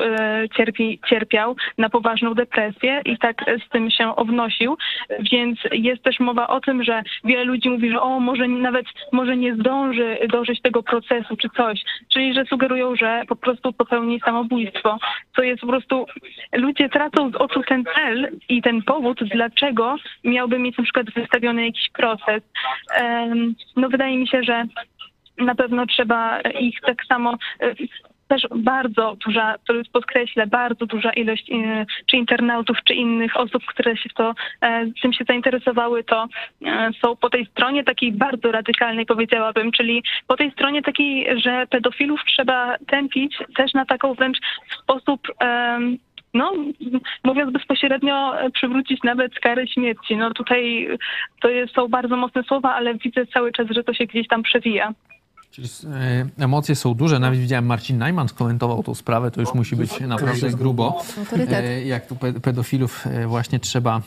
[0.57, 4.77] cierpi, cierpiał na poważną depresję i tak z tym się obnosił,
[5.19, 9.37] więc jest też mowa o tym, że wiele ludzi mówi, że o, może nawet może
[9.37, 14.97] nie zdąży dożyć tego procesu czy coś, czyli że sugerują, że po prostu popełni samobójstwo,
[15.35, 16.05] co jest po prostu,
[16.53, 21.65] ludzie tracą z oczu ten cel i ten powód, dlaczego miałby mieć na przykład wystawiony
[21.65, 22.43] jakiś proces.
[23.75, 24.65] No wydaje mi się, że
[25.37, 27.37] na pewno trzeba ich tak samo
[28.27, 33.97] też bardzo duża, to podkreślę, bardzo duża ilość e, czy internautów, czy innych osób, które
[33.97, 36.27] się to, e, tym się zainteresowały, to
[36.65, 41.67] e, są po tej stronie takiej bardzo radykalnej, powiedziałabym, czyli po tej stronie takiej, że
[41.67, 44.37] pedofilów trzeba tępić też na taką wręcz
[44.83, 45.27] sposób
[46.33, 46.53] no,
[47.23, 50.17] mówiąc bezpośrednio, przywrócić nawet karę śmierci.
[50.17, 50.87] No tutaj
[51.41, 54.43] to jest, są bardzo mocne słowa, ale widzę cały czas, że to się gdzieś tam
[54.43, 54.93] przewija.
[55.51, 57.19] Czyli e, emocje są duże.
[57.19, 59.31] Nawet widziałem Marcin Najman skomentował tą sprawę.
[59.31, 61.01] To już musi być naprawdę grubo.
[61.51, 64.01] E, jak tu pedofilów e, właśnie trzeba,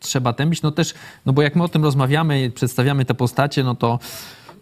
[0.00, 0.62] trzeba tępić.
[0.62, 0.94] No też,
[1.26, 3.98] no bo jak my o tym rozmawiamy, przedstawiamy te postacie, no to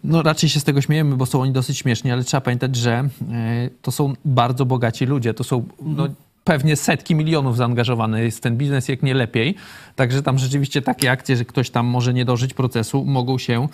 [0.03, 3.09] no raczej się z tego śmiejemy, bo są oni dosyć śmieszni, ale trzeba pamiętać, że
[3.81, 5.33] to są bardzo bogaci ludzie.
[5.33, 6.07] To są no,
[6.43, 9.55] pewnie setki milionów zaangażowane jest w ten biznes, jak nie lepiej.
[9.95, 13.67] Także tam rzeczywiście takie akcje, że ktoś tam może nie dożyć procesu, mogą się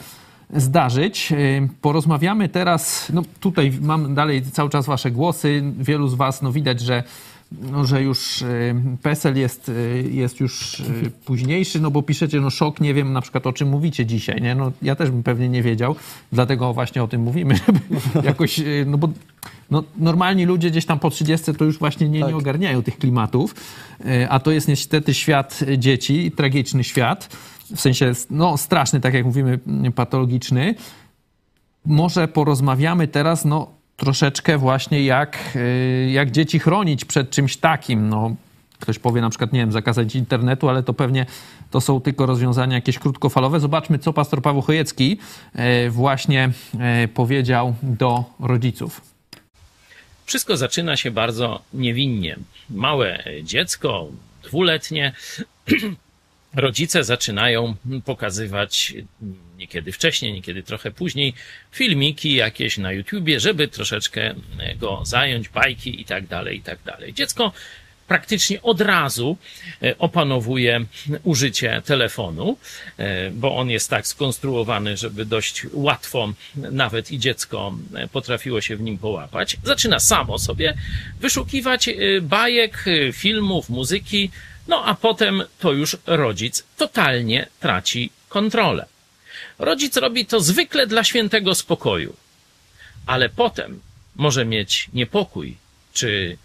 [0.54, 1.32] zdarzyć.
[1.32, 5.64] Y, porozmawiamy teraz, no tutaj mam dalej cały czas wasze głosy.
[5.78, 7.04] Wielu z was, no widać, że
[7.52, 10.82] no, że już y, PESEL jest, y, jest już
[11.26, 14.56] późniejszy, no bo piszecie, no szok, nie wiem na przykład o czym mówicie dzisiaj, nie?
[14.56, 15.96] No ja też bym pewnie nie wiedział,
[16.32, 17.80] dlatego właśnie o tym mówimy, żeby
[18.28, 19.10] jakoś, no bo
[19.72, 22.30] no, normalni ludzie gdzieś tam po 30 to już właśnie nie, tak.
[22.30, 23.56] nie ogarniają tych klimatów,
[24.30, 27.30] a to jest niestety świat dzieci, tragiczny świat
[27.76, 29.60] w sensie no, straszny, tak jak mówimy,
[29.96, 30.76] patologiczny.
[31.86, 38.10] Może porozmawiamy teraz no, troszeczkę właśnie jak, y, jak dzieci chronić przed czymś takim.
[38.10, 38.36] No,
[38.80, 41.26] ktoś powie na przykład, nie wiem, zakazać internetu, ale to pewnie
[41.72, 43.60] to są tylko rozwiązania jakieś krótkofalowe.
[43.60, 45.18] Zobaczmy, co pastor Paweł Chojecki
[45.86, 46.52] y, właśnie
[47.04, 49.02] y, powiedział do rodziców.
[50.26, 52.36] Wszystko zaczyna się bardzo niewinnie.
[52.70, 54.08] Małe dziecko,
[54.44, 55.14] dwuletnie,
[56.56, 57.76] rodzice zaczynają
[58.06, 58.94] pokazywać
[59.58, 61.34] niekiedy wcześniej, niekiedy trochę później
[61.72, 64.36] filmiki jakieś na YouTubie, żeby troszeczkę
[64.78, 67.14] go zająć, bajki i tak dalej, i tak dalej.
[67.14, 67.52] Dziecko
[68.10, 69.38] praktycznie od razu
[69.84, 70.86] e, opanowuje
[71.24, 72.58] użycie telefonu,
[72.98, 78.76] e, bo on jest tak skonstruowany, żeby dość łatwo nawet i dziecko e, potrafiło się
[78.76, 79.58] w nim połapać.
[79.64, 80.74] Zaczyna samo sobie
[81.20, 81.90] wyszukiwać
[82.22, 84.32] bajek, filmów, muzyki,
[84.70, 88.86] no a potem to już rodzic totalnie traci kontrolę.
[89.60, 92.16] Rodzic robi to zwykle dla świętego spokoju,
[93.06, 93.82] ale potem
[94.16, 95.58] może mieć niepokój
[95.94, 96.38] czy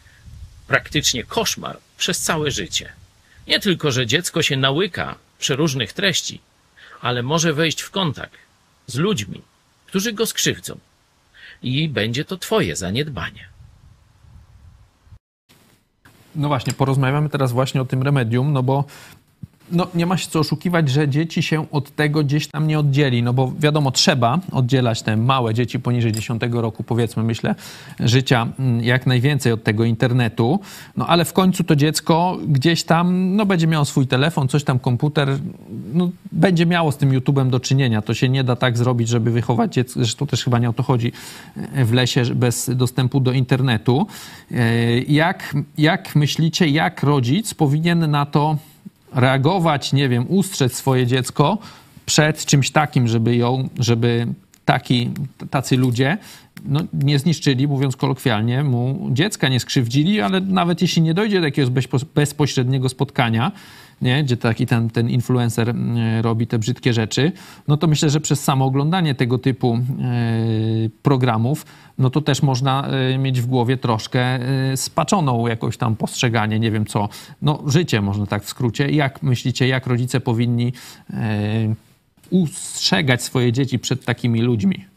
[0.67, 2.93] praktycznie koszmar przez całe życie.
[3.47, 6.41] Nie tylko, że dziecko się nałyka przeróżnych treści,
[7.01, 8.39] ale może wejść w kontakt
[8.87, 9.43] z ludźmi,
[9.87, 10.79] którzy go skrzywdzą.
[11.63, 13.54] I będzie to Twoje zaniedbanie.
[16.37, 18.85] No właśnie, porozmawiamy teraz właśnie o tym remedium, no bo
[19.73, 23.23] no, nie ma się co oszukiwać, że dzieci się od tego gdzieś tam nie oddzieli,
[23.23, 27.55] no bo wiadomo, trzeba oddzielać te małe dzieci poniżej 10 roku, powiedzmy, myślę,
[28.01, 30.61] życia mm, jak najwięcej od tego internetu,
[30.97, 34.79] no ale w końcu to dziecko gdzieś tam, no będzie miało swój telefon, coś tam,
[34.79, 35.39] komputer,
[35.93, 38.03] no będzie miało z tym YouTube'em do czynienia.
[38.03, 40.83] To się nie da tak zrobić, żeby wychować dziecko, zresztą też chyba nie o to
[40.83, 41.13] chodzi
[41.85, 44.07] w lesie bez dostępu do internetu.
[44.51, 48.59] E, jak, jak myślicie, jak rodzic powinien na to
[49.15, 51.59] reagować, nie wiem, ustrzec swoje dziecko
[52.07, 54.27] przed czymś takim, żeby ją, żeby
[54.65, 55.11] taki,
[55.51, 56.19] tacy ludzie
[56.65, 61.47] no, nie zniszczyli, mówiąc kolokwialnie, mu dziecka nie skrzywdzili, ale nawet jeśli nie dojdzie do
[61.47, 63.53] jakiegoś bezpośredniego spotkania,
[64.05, 64.25] nie?
[64.25, 67.33] gdzie taki ten, ten influencer mm, robi te brzydkie rzeczy,
[67.69, 69.81] no to myślę, że przez samo oglądanie tego typu e,
[71.03, 71.67] programów,
[71.99, 76.71] no to też można e, mieć w głowie troszkę e, spaczoną jakoś tam postrzeganie, nie
[76.71, 77.09] wiem co,
[77.43, 78.91] no życie można tak w skrócie.
[78.91, 80.73] Jak myślicie, jak rodzice powinni
[82.31, 84.94] ustrzegać swoje dzieci przed takimi ludźmi?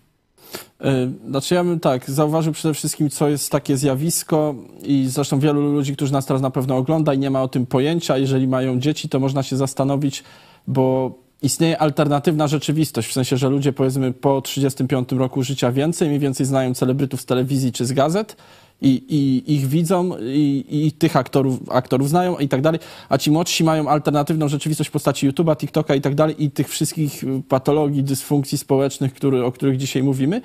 [0.82, 5.62] E, znaczy ja bym tak, zauważył przede wszystkim, co jest takie zjawisko i zresztą wielu
[5.62, 8.80] ludzi, którzy nas teraz na pewno ogląda i nie ma o tym pojęcia, jeżeli mają
[8.80, 10.24] dzieci, to można się zastanowić,
[10.68, 16.20] bo istnieje alternatywna rzeczywistość, w sensie, że ludzie powiedzmy po 35 roku życia więcej, mniej
[16.20, 18.36] więcej znają celebrytów z telewizji czy z gazet,
[18.82, 23.32] i, i ich widzą i, i, tych aktorów, aktorów znają i tak dalej, a ci
[23.32, 28.04] młodsi mają alternatywną rzeczywistość w postaci YouTube'a, TikToka i tak dalej i tych wszystkich patologii,
[28.04, 30.42] dysfunkcji społecznych, który, o których dzisiaj mówimy.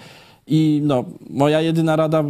[0.47, 2.25] I no, moja jedyna rada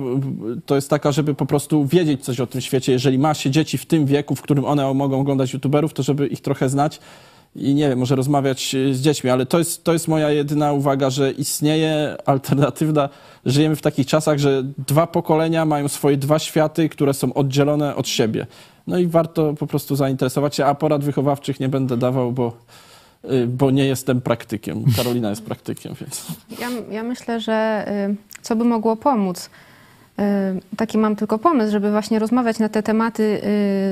[0.66, 2.92] to jest taka, żeby po prostu wiedzieć coś o tym świecie.
[2.92, 6.26] Jeżeli ma się dzieci w tym wieku, w którym one mogą oglądać YouTuberów, to żeby
[6.26, 7.00] ich trochę znać
[7.57, 11.11] i nie wiem, może rozmawiać z dziećmi, ale to jest, to jest moja jedyna uwaga,
[11.11, 13.09] że istnieje alternatywna,
[13.46, 18.09] żyjemy w takich czasach, że dwa pokolenia mają swoje dwa światy, które są oddzielone od
[18.09, 18.46] siebie.
[18.86, 22.53] No i warto po prostu zainteresować się, a porad wychowawczych nie będę dawał, bo,
[23.30, 24.84] y, bo nie jestem praktykiem.
[24.96, 26.26] Karolina jest praktykiem, więc...
[26.61, 29.50] Ja, ja myślę, że y, co by mogło pomóc?
[30.76, 33.40] Taki mam tylko pomysł, żeby właśnie rozmawiać na te tematy y,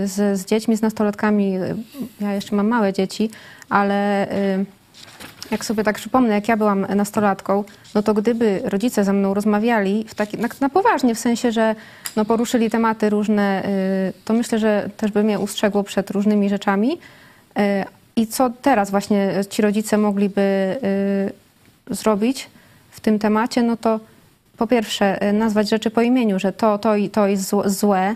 [0.08, 1.56] z, z dziećmi, z nastolatkami.
[1.56, 1.76] Y,
[2.20, 3.30] Ja jeszcze mam małe dzieci,
[3.68, 4.64] ale y,
[5.50, 7.64] jak sobie tak przypomnę, jak ja byłam nastolatką,
[7.94, 11.74] no to gdyby rodzice ze mną rozmawiali w taki, na, na poważnie, w sensie, że
[12.16, 13.62] no poruszyli tematy różne,
[14.24, 16.98] to myślę, że też by mnie ustrzegło przed różnymi rzeczami.
[18.16, 20.76] I co teraz właśnie ci rodzice mogliby
[21.90, 22.50] zrobić
[22.90, 24.00] w tym temacie, no to
[24.61, 28.14] po pierwsze y, nazwać rzeczy po imieniu, że to, to i to jest zł- złe.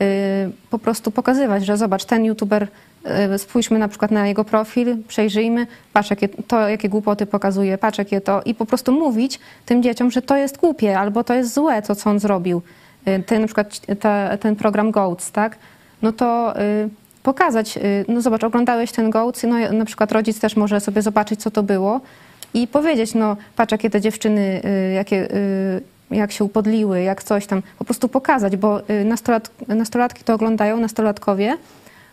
[0.00, 2.68] Y, Po prostu pokazywać, że zobacz, ten youtuber,
[3.34, 7.98] y, spójrzmy na przykład na jego profil, przejrzyjmy, patrz jakie, to, jakie głupoty pokazuje, patrz
[7.98, 11.54] jakie to i po prostu mówić tym dzieciom, że to jest głupie albo to jest
[11.54, 12.62] złe, to co on zrobił.
[13.26, 15.56] Ten na przykład ta, ten program GOATS, tak?
[16.02, 16.54] No to
[17.22, 17.78] pokazać,
[18.08, 21.62] no zobacz, oglądałeś ten GOATS, no na przykład rodzic też może sobie zobaczyć, co to
[21.62, 22.00] było
[22.54, 25.80] i powiedzieć, no patrz, jakie te dziewczyny, y, jakie, y,
[26.10, 30.76] jak się upodliły, jak coś tam, po prostu pokazać, bo y, nastolat, nastolatki to oglądają,
[30.76, 31.56] nastolatkowie,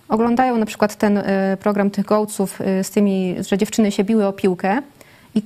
[0.10, 1.24] oglądają na przykład ten
[1.60, 4.82] program tych gołców z tymi, że dziewczyny się biły o piłkę
[5.36, 5.42] i,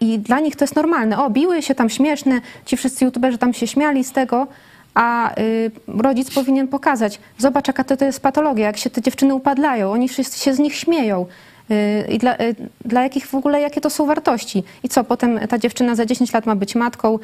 [0.00, 1.18] i dla nich to jest normalne.
[1.18, 4.46] O, biły się tam śmieszne, ci wszyscy youtuberzy tam się śmiali z tego,
[4.94, 9.34] a y, rodzic powinien pokazać, zobacz jaka to, to jest patologia, jak się te dziewczyny
[9.34, 11.26] upadlają, oni wszyscy się z nich śmieją.
[11.70, 12.54] Y, I dla, y,
[12.84, 14.64] dla jakich w ogóle, jakie to są wartości?
[14.82, 17.18] I co, potem ta dziewczyna za 10 lat ma być matką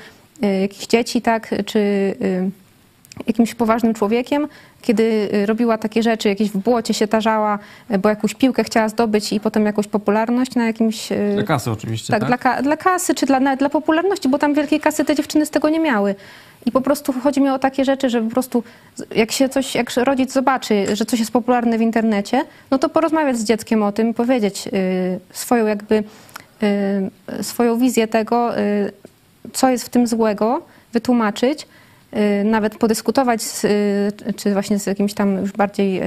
[0.44, 1.54] y, jakichś dzieci, tak?
[1.66, 2.14] Czy
[3.26, 4.48] jakimś poważnym człowiekiem,
[4.82, 7.58] kiedy y, robiła takie rzeczy, jakieś w błocie się tarzała,
[7.90, 11.12] y, bo jakąś piłkę chciała zdobyć i potem jakąś popularność na jakimś...
[11.12, 12.28] y, Dla kasy oczywiście, tak, tak?
[12.28, 15.46] Dla, ka- dla kasy, czy dla, nawet dla popularności, bo tam wielkiej kasy te dziewczyny
[15.46, 16.14] z tego nie miały.
[16.66, 18.62] I po prostu chodzi mi o takie rzeczy, że po prostu
[19.16, 23.38] jak się coś, jak rodzic zobaczy, że coś jest popularne w internecie, no to porozmawiać
[23.38, 24.64] z dzieckiem o tym, powiedzieć
[25.32, 26.04] swoją jakby,
[27.42, 28.50] swoją wizję tego,
[29.52, 30.62] co jest w tym złego,
[30.92, 31.66] wytłumaczyć,
[32.44, 36.04] nawet podyskutować z, y, czy właśnie z jakimś tam już bardziej y,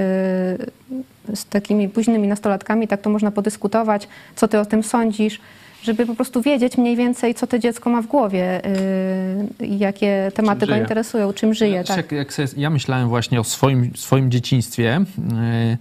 [1.33, 5.39] z takimi późnymi nastolatkami, tak to można podyskutować, co ty o tym sądzisz,
[5.83, 8.61] żeby po prostu wiedzieć mniej więcej, co to dziecko ma w głowie
[9.61, 10.81] y, i jakie tematy go żyje.
[10.81, 11.71] interesują, czym żyje.
[11.75, 11.97] Ja, Tak.
[11.97, 15.77] jak, jak sobie, ja myślałem właśnie o swoim, swoim dzieciństwie yy,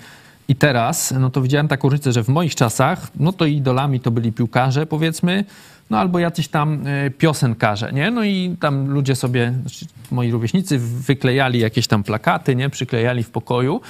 [0.49, 4.11] i teraz, no to widziałem taką różnicę, że w moich czasach, no to idolami to
[4.11, 5.45] byli piłkarze, powiedzmy,
[5.91, 8.11] no albo jacyś tam y, piosenkarze, nie?
[8.11, 12.71] No i tam ludzie sobie, znaczy moi rówieśnicy wyklejali jakieś tam plakaty, nie?
[12.71, 13.81] Przyklejali w pokoju,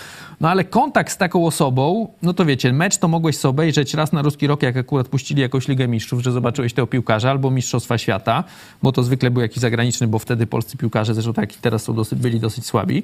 [0.41, 4.13] no ale kontakt z taką osobą, no to wiecie, mecz to mogłeś sobie obejrzeć raz
[4.13, 7.99] na ruski rok, jak akurat puścili jakąś Ligę Mistrzów, że zobaczyłeś tego piłkarza, albo Mistrzostwa
[7.99, 8.45] Świata,
[8.83, 11.95] bo to zwykle był jakiś zagraniczny, bo wtedy polscy piłkarze, zresztą tak i teraz są
[11.95, 13.03] dosyć, byli dosyć słabi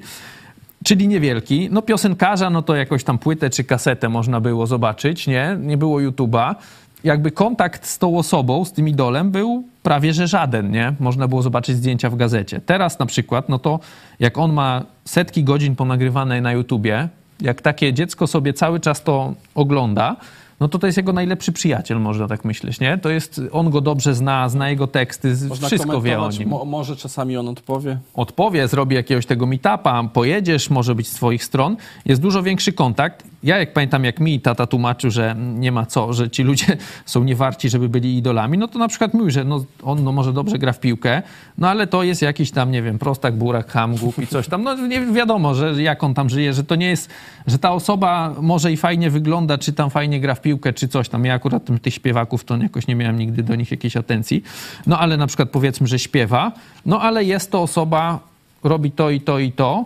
[0.83, 1.69] czyli niewielki.
[1.71, 5.57] No piosenkarza, no to jakąś tam płytę czy kasetę można było zobaczyć, nie?
[5.61, 6.55] Nie było YouTube'a.
[7.03, 10.93] Jakby kontakt z tą osobą, z tym idolem był prawie że żaden, nie?
[10.99, 12.61] Można było zobaczyć zdjęcia w gazecie.
[12.65, 13.79] Teraz na przykład, no to
[14.19, 17.09] jak on ma setki godzin ponagrywane na YouTubie,
[17.41, 20.15] jak takie dziecko sobie cały czas to ogląda,
[20.63, 22.97] no to to jest jego najlepszy przyjaciel, można tak myśleć, nie?
[22.97, 26.65] To jest, on go dobrze zna, zna jego teksty, Można wszystko wie o nim Mo,
[26.65, 27.97] może czasami on odpowie.
[28.13, 33.23] odpowie, zrobi jakiegoś tego meetupa, pojedziesz, może być z twoich stron, jest dużo większy kontakt.
[33.43, 37.23] Ja jak pamiętam, jak mi tata tłumaczył, że nie ma co, że ci ludzie są
[37.23, 40.59] niewarci, żeby byli idolami, no to na przykład mówił, że no, on no może dobrze
[40.59, 41.21] gra w piłkę,
[41.57, 44.63] no ale to jest jakiś tam, nie wiem, prostak, burak, ham, głupi, coś tam.
[44.63, 47.09] No nie wiadomo, że jak on tam żyje, że to nie jest,
[47.47, 51.09] że ta osoba może i fajnie wygląda, czy tam fajnie gra w piłkę, czy coś
[51.09, 51.25] tam.
[51.25, 54.43] Ja akurat tych śpiewaków to jakoś nie miałem nigdy do nich jakiejś atencji.
[54.87, 56.51] No ale na przykład powiedzmy, że śpiewa,
[56.85, 58.19] no ale jest to osoba,
[58.63, 59.85] robi to i to i to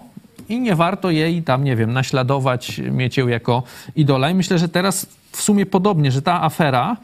[0.49, 3.63] i nie warto jej tam, nie wiem, naśladować, mieć ją jako
[3.95, 4.29] idola.
[4.29, 6.97] I myślę, że teraz w sumie podobnie, że ta afera,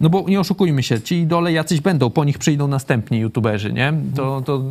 [0.00, 3.92] no bo nie oszukujmy się, ci idole jacyś będą, po nich przyjdą następni youtuberzy, nie?
[4.16, 4.62] To, to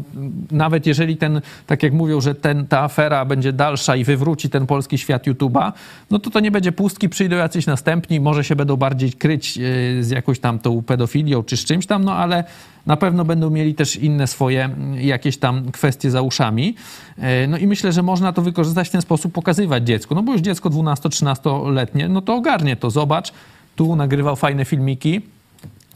[0.52, 4.68] nawet jeżeli ten, tak jak mówią, że ten, ta afera będzie dalsza i wywróci ten
[4.68, 5.72] polski świat YouTube'a,
[6.12, 10.04] no to to nie będzie pustki, przyjdą jacyś następni, może się będą bardziej kryć yy,
[10.04, 12.44] z jakąś tam tą pedofilią czy z czymś tam, no ale
[12.86, 16.76] na pewno będą mieli też inne swoje jakieś tam kwestie za uszami.
[17.18, 20.16] E, No i myślę, że można to wykorzystać w ten sposób, pokazywać dziecku.
[20.16, 23.34] No bo już dziecko 12-13-letnie, no to ogarnie to, zobacz,
[23.76, 25.22] tu nagrywał fajne filmiki,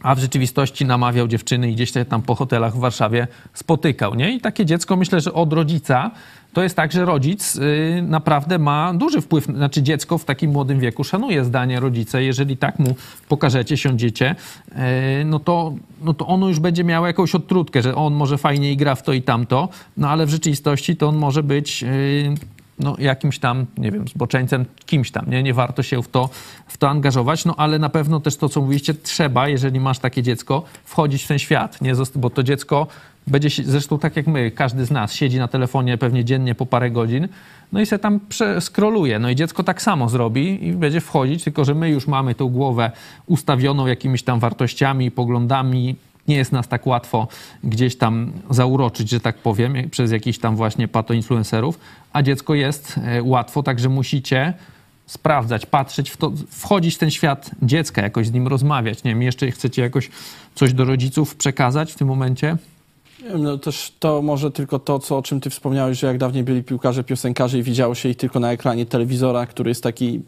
[0.02, 4.36] a w rzeczywistości namawiał dziewczyny i gdzieś tam po hotelach w Warszawie spotykał, nie?
[4.36, 6.12] I takie dziecko, myślę, że od rodzica,
[6.54, 10.80] to jest tak, że rodzic y, naprawdę ma duży wpływ, znaczy dziecko w takim młodym
[10.80, 12.20] wieku szanuje zdanie rodzica.
[12.20, 12.96] Jeżeli tak mu
[13.28, 14.36] pokażecie, siądziecie,
[15.22, 18.72] y, no, to, no to ono już będzie miało jakąś odtrutkę, że on może fajnie
[18.72, 21.86] i gra w to i tamto, no ale w rzeczywistości to on może być...
[22.80, 25.44] No, jakimś tam, nie wiem, zboczeńcem, kimś tam, nie?
[25.44, 26.30] Nie warto się w to,
[26.68, 30.24] w to angażować, no ale na pewno też to, co mówiliście, trzeba, jeżeli masz takie
[30.24, 31.94] dziecko, wchodzić w ten świat, nie?
[32.16, 32.88] Bo to dziecko
[33.28, 36.66] będzie, się- zresztą tak jak my, każdy z nas siedzi na telefonie pewnie dziennie po
[36.66, 37.28] parę godzin,
[37.72, 38.20] no i se tam
[38.60, 39.20] skroluje.
[39.20, 42.50] No i dziecko tak samo zrobi i będzie wchodzić, tylko że my już mamy tą
[42.50, 42.92] głowę
[43.26, 45.96] ustawioną jakimiś tam wartościami, poglądami.
[46.30, 47.28] Nie jest nas tak łatwo
[47.64, 51.80] gdzieś tam zauroczyć, że tak powiem, przez jakichś tam właśnie patoinfluencerów,
[52.14, 54.54] a dziecko jest e, łatwo, także musicie
[55.06, 59.04] sprawdzać, patrzeć w to, wchodzić w ten świat dziecka, jakoś z nim rozmawiać.
[59.04, 60.10] Nie wiem, jeszcze chcecie jakoś
[60.56, 62.58] coś do rodziców przekazać w tym momencie?
[63.38, 66.64] No też to może tylko to, co, o czym ty wspomniałeś, że jak dawniej byli
[66.64, 70.22] piłkarze, piosenkarze i widziało się ich tylko na ekranie telewizora, który jest taki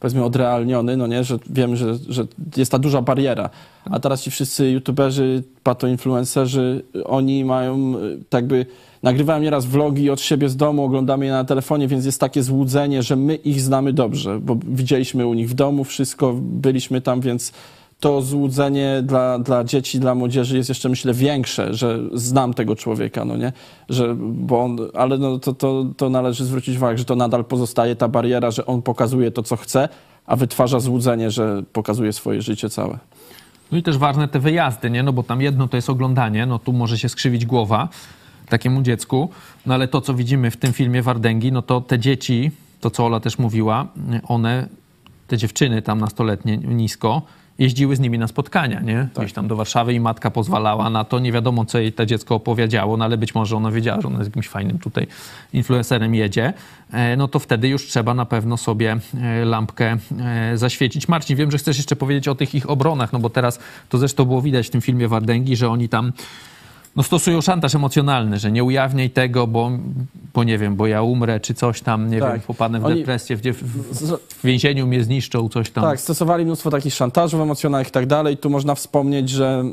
[0.00, 2.26] powiedzmy odrealniony, no nie, że wiemy, że, że
[2.56, 3.50] jest ta duża bariera.
[3.84, 8.66] A teraz ci wszyscy youtuberzy, patoinfluencerzy, oni mają y, tak by
[9.02, 13.02] nagrywają nieraz vlogi od siebie z domu, oglądamy je na telefonie, więc jest takie złudzenie,
[13.02, 17.52] że my ich znamy dobrze, bo widzieliśmy u nich w domu wszystko, byliśmy tam, więc
[18.00, 23.24] to złudzenie dla, dla dzieci, dla młodzieży jest jeszcze, myślę, większe, że znam tego człowieka,
[23.24, 23.52] no nie?
[23.88, 27.96] Że, bo on, ale no to, to, to należy zwrócić uwagę, że to nadal pozostaje
[27.96, 29.88] ta bariera, że on pokazuje to, co chce,
[30.26, 32.98] a wytwarza złudzenie, że pokazuje swoje życie całe.
[33.72, 35.02] No i też ważne te wyjazdy, nie?
[35.02, 37.88] No bo tam jedno to jest oglądanie, no tu może się skrzywić głowa
[38.48, 39.28] takiemu dziecku,
[39.66, 43.06] no ale to, co widzimy w tym filmie Wardęgi, no to te dzieci, to co
[43.06, 43.86] Ola też mówiła,
[44.28, 44.68] one,
[45.26, 47.22] te dziewczyny tam nastoletnie, nisko,
[47.58, 49.08] jeździły z nimi na spotkania, nie?
[49.16, 51.18] Gdzieś tam do Warszawy i matka pozwalała na to.
[51.18, 54.24] Nie wiadomo, co jej to dziecko opowiedziało, no ale być może ona wiedziała, że ona
[54.24, 55.06] z jakimś fajnym tutaj
[55.52, 56.52] influencerem jedzie.
[56.92, 61.08] E, No to wtedy już trzeba na pewno sobie e, lampkę e, zaświecić.
[61.08, 64.24] Marcin, wiem, że chcesz jeszcze powiedzieć o tych ich obronach, no bo teraz to zresztą
[64.24, 66.12] było widać w tym filmie Wardęgi, że oni tam
[66.98, 69.70] no stosują szantaż emocjonalny, że nie ujawniaj tego, bo,
[70.34, 72.32] bo nie wiem, bo ja umrę, czy coś tam, nie Tak.
[72.32, 75.84] wiem, popadnę w Oni- depresję, w, w, w więzieniu mnie zniszczą, coś tam.
[75.84, 78.36] Tak, stosowali mnóstwo takich szantażów emocjonalnych i tak dalej.
[78.36, 79.64] Tu można wspomnieć, że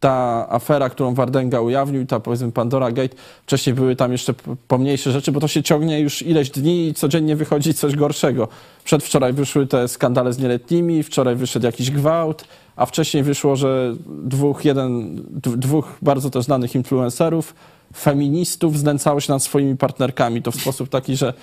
[0.00, 4.34] ta afera, którą Wardęga ujawnił, ta powiedzmy Pandora Gate, wcześniej były tam jeszcze
[4.68, 8.48] pomniejsze rzeczy, bo to się ciągnie już ileś dni i codziennie wychodzi coś gorszego.
[8.84, 12.44] Przedwczoraj wyszły te skandale z nieletnimi, wczoraj wyszedł jakiś gwałt,
[12.76, 17.54] a wcześniej wyszło, że dwóch, jeden, dwóch bardzo też znanych influencerów,
[17.98, 20.42] feministów znęcało się nad swoimi partnerkami.
[20.42, 21.34] To w sposób taki, że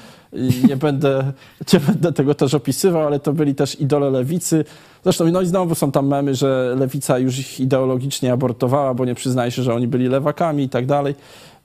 [0.68, 1.34] nie będę,
[1.74, 4.66] nie będę tego też opisywał, ale to byli też idole lewicy.
[5.04, 9.16] Zresztą, no i znowu są tam memy, że lewica już ich ideologicznie abortowała, bo nie
[9.16, 11.16] przyznaje się, że oni byli lewakami i tak dalej.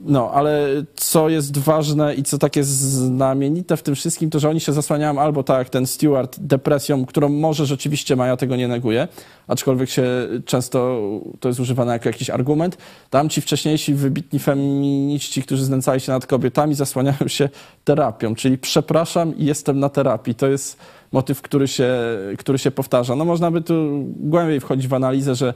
[0.00, 4.60] No, ale co jest ważne i co takie znamienite w tym wszystkim, to że oni
[4.60, 9.08] się zasłaniają albo tak ten Stewart depresją, którą może rzeczywiście ma, ja tego nie neguję,
[9.48, 10.04] aczkolwiek się
[10.44, 11.00] często
[11.40, 12.78] to jest używane jako jakiś argument.
[13.10, 17.48] Tam ci wcześniejsi wybitni feminiści, którzy znęcali się nad kobietami, zasłaniają się
[17.84, 20.34] terapią, czyli przepraszam i jestem na terapii.
[20.34, 20.78] To jest
[21.12, 21.94] motyw, który się,
[22.38, 23.16] który się powtarza.
[23.16, 25.54] No można by tu głębiej wchodzić w analizę, że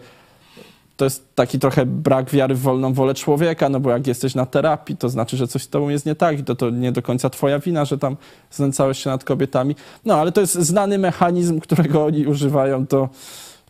[1.03, 4.47] to jest taki trochę brak wiary w wolną wolę człowieka, no bo jak jesteś na
[4.47, 7.03] terapii, to znaczy, że coś z tobą jest nie tak i to, to nie do
[7.03, 8.17] końca twoja wina, że tam
[8.51, 9.77] znęcałeś się nad kobietami.
[10.05, 13.09] No, ale to jest znany mechanizm, którego oni używają, to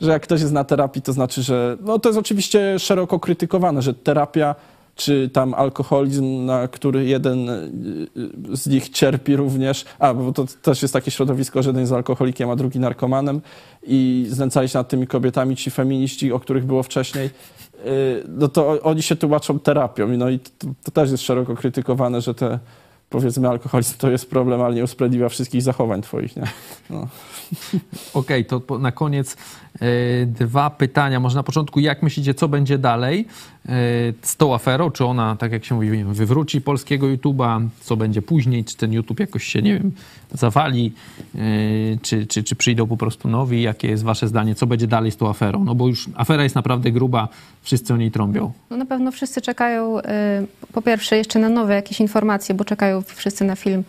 [0.00, 3.82] że jak ktoś jest na terapii, to znaczy, że no to jest oczywiście szeroko krytykowane,
[3.82, 4.54] że terapia
[4.96, 7.70] czy tam alkoholizm, na który jeden y,
[8.52, 11.92] y, z nich cierpi również, a bo to też jest takie środowisko, że jeden jest
[11.92, 13.40] alkoholikiem, a drugi narkomanem
[13.82, 17.30] i znęcali się nad tymi kobietami ci feminiści, o których było wcześniej,
[17.86, 20.08] y, no to oni się tłumaczą terapią.
[20.08, 22.58] No i to, to też jest szeroko krytykowane, że te
[23.10, 26.42] powiedzmy alkoholizm to jest problem, ale nie usprawiedliwia wszystkich zachowań twoich, nie?
[26.90, 27.08] No.
[28.14, 29.36] Okej, to po, na koniec
[30.26, 31.20] dwa pytania.
[31.20, 33.26] Może na początku, jak myślicie, co będzie dalej
[34.22, 34.90] z tą aferą?
[34.90, 37.68] Czy ona, tak jak się mówi, wiem, wywróci polskiego YouTube'a?
[37.80, 38.64] Co będzie później?
[38.64, 39.92] Czy ten YouTube jakoś się, nie wiem,
[40.32, 40.92] zawali?
[41.34, 41.38] E,
[42.02, 43.62] czy, czy, czy przyjdą po prostu nowi?
[43.62, 44.54] Jakie jest wasze zdanie?
[44.54, 45.64] Co będzie dalej z tą aferą?
[45.64, 47.28] No bo już afera jest naprawdę gruba,
[47.62, 48.52] wszyscy o niej trąbią.
[48.70, 50.02] No na pewno wszyscy czekają, y,
[50.72, 53.84] po pierwsze jeszcze na nowe jakieś informacje, bo czekają wszyscy na film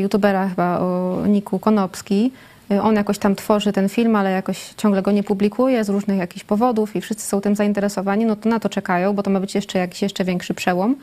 [0.00, 2.30] youtubera chyba o Niku Konopski.
[2.72, 6.18] Y, On jakoś tam tworzy ten film, ale jakoś ciągle go nie publikuje z różnych
[6.18, 9.40] jakichś powodów i wszyscy są tym zainteresowani, no to na to czekają, bo to ma
[9.40, 10.96] być jeszcze jakiś jeszcze większy przełom.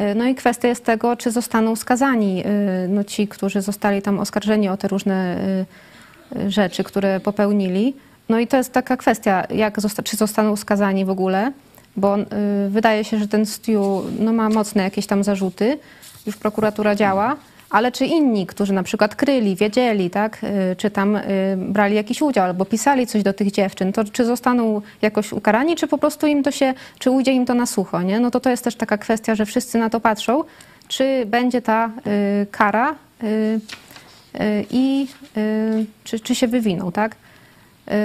[0.00, 4.18] Y, No i kwestia jest tego, czy zostaną skazani y, no ci, którzy zostali tam
[4.18, 5.36] oskarżeni o te różne
[6.48, 7.94] rzeczy, które popełnili.
[8.28, 11.52] No i to jest taka kwestia, jak zosta- czy zostaną skazani w ogóle,
[11.96, 12.16] bo
[12.68, 15.78] wydaje się, że ten Stu no, ma mocne jakieś tam zarzuty,
[16.26, 17.36] już prokuratura działa,
[17.70, 21.22] ale czy inni, którzy na przykład kryli, wiedzieli, tak, y, czy tam y,
[21.56, 25.86] brali jakiś udział albo pisali coś do tych dziewczyn, to czy zostaną jakoś ukarani, czy
[25.86, 28.20] po prostu im to się, czy ujdzie im to na sucho, nie?
[28.20, 30.44] No to to jest też taka kwestia, że wszyscy na to patrzą.
[30.88, 32.94] czy będzie ta y, kara
[34.70, 35.06] i
[36.04, 37.16] czy, czy się wywiną, tak?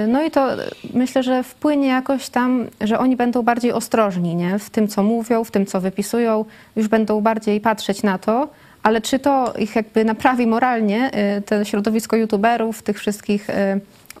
[0.08, 0.48] No i to
[0.94, 4.58] myślę, że wpłynie jakoś tam, że oni będą bardziej ostrożni nie?
[4.58, 6.44] w tym, co mówią, w tym, co wypisują,
[6.76, 8.48] już będą bardziej patrzeć na to,
[8.82, 13.54] ale czy to ich jakby naprawi moralnie, y, to środowisko youtuberów, tych wszystkich y,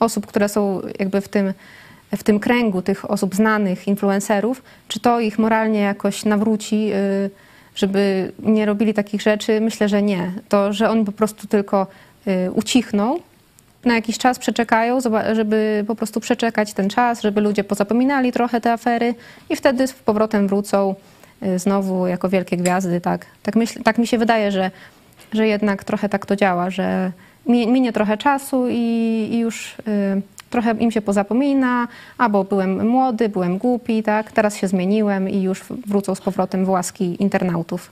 [0.00, 1.52] osób, które są jakby w tym,
[2.16, 7.30] w tym kręgu tych osób znanych, influencerów, czy to ich moralnie jakoś nawróci, y,
[7.74, 9.60] żeby nie robili takich rzeczy?
[9.60, 10.32] Myślę, że nie.
[10.48, 11.86] To, że oni po prostu tylko
[12.54, 13.18] ucichną,
[13.84, 14.98] na jakiś czas przeczekają,
[15.32, 19.14] żeby po prostu przeczekać ten czas, żeby ludzie pozapominali trochę te afery
[19.50, 20.94] i wtedy z powrotem wrócą
[21.56, 23.00] znowu jako wielkie gwiazdy.
[23.00, 24.70] Tak, tak, myśl, tak mi się wydaje, że,
[25.32, 27.12] że jednak trochę tak to działa, że
[27.46, 31.88] mi- minie trochę czasu i, i już y, trochę im się pozapomina,
[32.18, 36.68] albo byłem młody, byłem głupi, tak, teraz się zmieniłem i już wrócą z powrotem w
[36.68, 37.90] łaski internautów.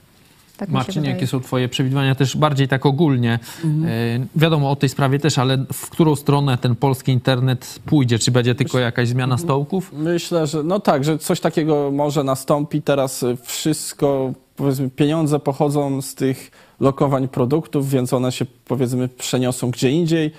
[0.61, 3.39] Tak Marcin, jakie są twoje przewidywania też bardziej tak ogólnie?
[3.65, 3.85] Mhm.
[3.85, 8.19] E, wiadomo o tej sprawie też, ale w którą stronę ten polski internet pójdzie?
[8.19, 9.47] Czy będzie tylko jakaś zmiana Mhm.
[9.47, 9.91] stołków?
[9.93, 12.81] Myślę, że no tak, że coś takiego może nastąpi.
[12.81, 19.71] Teraz y, wszystko, powiedzmy, pieniądze pochodzą z tych lokowań produktów, więc one się, powiedzmy, przeniosą
[19.71, 20.31] gdzie indziej.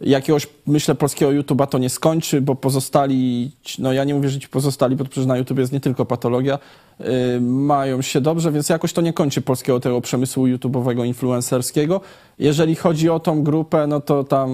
[0.00, 4.48] Jakiegoś, myślę, polskiego YouTube'a to nie skończy, bo pozostali, no ja nie mówię, że ci
[4.48, 6.58] pozostali, bo przecież na YouTube jest nie tylko patologia,
[7.00, 12.00] y, mają się dobrze, więc jakoś to nie kończy polskiego tego przemysłu YouTube'owego, influencerskiego.
[12.38, 14.50] Jeżeli chodzi o tą grupę, no to tam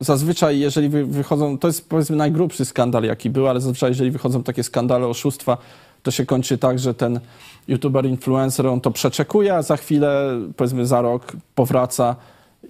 [0.00, 4.42] zazwyczaj, jeżeli wy, wychodzą, to jest powiedzmy najgrubszy skandal, jaki był, ale zazwyczaj, jeżeli wychodzą
[4.42, 5.58] takie skandale oszustwa,
[6.02, 7.20] to się kończy tak, że ten
[7.68, 12.16] youtuber, influencer, on to przeczekuje, a za chwilę, powiedzmy za rok, powraca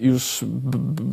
[0.00, 0.44] już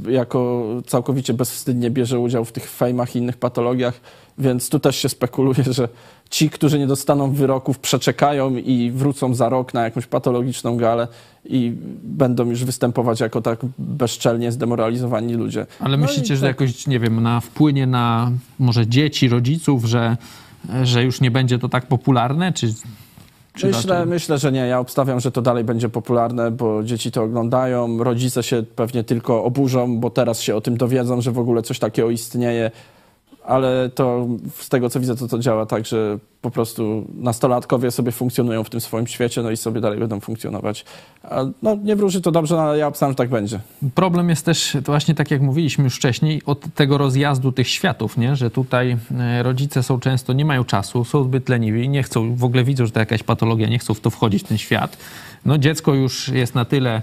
[0.10, 4.02] jako całkowicie bezwstydnie bierze udział w tych fejmach i innych patologiach,
[4.38, 5.90] więc tu też się spekuluje, że
[6.30, 11.08] ci, którzy nie dostaną wyroków, przeczekają i wrócą za rok na jakąś patologiczną galę
[11.46, 11.74] i
[12.04, 15.66] będą już występować jako tak bezczelnie zdemoralizowani ludzie.
[15.80, 16.48] Ale No myślicie, że tak.
[16.48, 20.18] jakoś, nie wiem, na wpłynie na może dzieci, rodziców, że,
[20.84, 22.54] że już nie będzie to tak popularne?
[22.54, 22.74] Czy,
[23.58, 24.68] czy Myślę, myślę, że nie.
[24.68, 28.04] Ja obstawiam, że to dalej będzie popularne, bo dzieci to oglądają.
[28.04, 31.80] Rodzice się pewnie tylko oburzą, bo teraz się o tym dowiedzą, że w ogóle coś
[31.80, 32.72] takiego istnieje.
[33.48, 38.12] Ale to z tego co widzę, to to działa tak, że po prostu nastolatkowie sobie
[38.12, 40.86] funkcjonują w tym swoim świecie, no i sobie dalej będą funkcjonować.
[41.62, 43.60] No nie wróży to dobrze, no, ale ja obstawiam, że tak będzie.
[43.96, 48.18] Problem jest też to właśnie tak, jak mówiliśmy już wcześniej, od tego rozjazdu tych światów,
[48.18, 48.36] nie?
[48.36, 52.44] że tutaj e, rodzice są często, nie mają czasu, są zbyt leniwi, nie chcą, w
[52.44, 54.98] ogóle widzą, że to jakaś patologia, nie chcą w to wchodzić, w ten świat.
[55.46, 57.02] No dziecko już jest na tyle,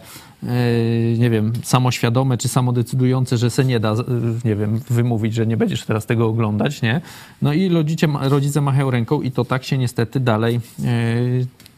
[1.19, 4.05] nie wiem, samoświadome czy samodecydujące, że se nie da, e,
[4.45, 7.01] nie wiem, wymówić, że nie będziesz teraz tego oglądać, nie?
[7.43, 10.91] No i rodzice, rodzice machają ręką i to tak się niestety dalej e,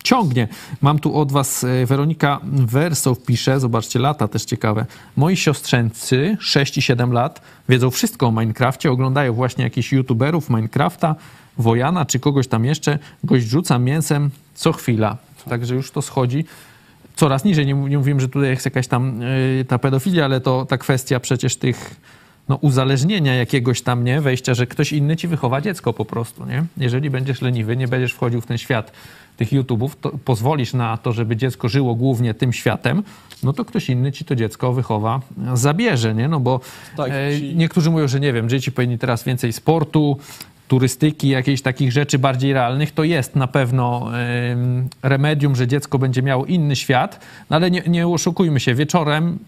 [0.04, 0.48] ciągnie.
[0.80, 4.86] Mam tu od was, Weronika Wersow pisze, zobaczcie, lata też ciekawe.
[5.16, 11.14] Moi siostrzeńcy, 6 i 7 lat, wiedzą wszystko o Minecrafcie, oglądają właśnie jakichś youtuberów Minecrafta,
[11.58, 15.16] Wojana czy kogoś tam jeszcze, gość rzuca mięsem co chwila.
[15.48, 16.44] Także już to schodzi
[17.16, 17.66] coraz niżej.
[17.66, 21.20] Nie, nie mówimy, że tutaj jest jakaś tam y, ta pedofilia, ale to ta kwestia
[21.20, 22.00] przecież tych
[22.48, 24.20] no, uzależnienia jakiegoś tam, nie?
[24.20, 26.64] Wejścia, że ktoś inny ci wychowa dziecko po prostu, nie?
[26.76, 28.92] Jeżeli będziesz leniwy, nie będziesz wchodził w ten świat
[29.36, 33.02] tych YouTubów, to pozwolisz na to, żeby dziecko żyło głównie tym światem,
[33.42, 35.20] no to ktoś inny ci to dziecko wychowa,
[35.54, 36.28] zabierze, nie?
[36.28, 36.60] No bo
[36.96, 40.18] Tak, e, ci- niektórzy mówią, że nie wiem, dzieci powinni teraz więcej sportu,
[40.68, 46.22] turystyki, jakichś takich rzeczy bardziej realnych, to jest na pewno em, remedium, że dziecko będzie
[46.22, 49.38] miało inny świat, no ale nie, nie oszukujmy się, wieczorem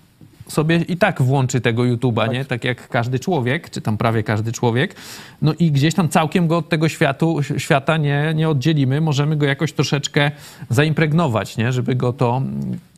[0.48, 2.44] sobie i tak włączy tego YouTube'a, nie?
[2.44, 4.94] Tak jak każdy człowiek, czy tam prawie każdy człowiek.
[5.42, 9.00] No i gdzieś tam całkiem go od tego światu, świata nie, nie oddzielimy.
[9.00, 10.30] Możemy go jakoś troszeczkę
[10.70, 11.72] zaimpregnować, nie?
[11.72, 12.42] Żeby go to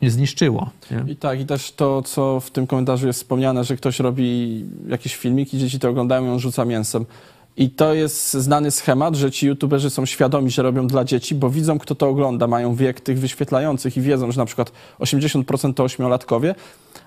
[0.01, 0.69] nie zniszczyło.
[0.91, 1.13] Nie?
[1.13, 5.15] I tak, i też to, co w tym komentarzu jest wspomniane, że ktoś robi jakieś
[5.15, 7.05] filmiki, dzieci to oglądają i on rzuca mięsem.
[7.57, 11.49] I to jest znany schemat, że ci youtuberzy są świadomi, że robią dla dzieci, bo
[11.49, 15.83] widzą, kto to ogląda, mają wiek tych wyświetlających i wiedzą, że na przykład 80% to
[15.83, 16.55] ośmiolatkowie,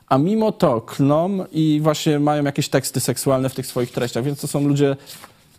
[0.09, 4.41] a mimo to klną i właśnie mają jakieś teksty seksualne w tych swoich treściach, więc
[4.41, 4.97] to są ludzie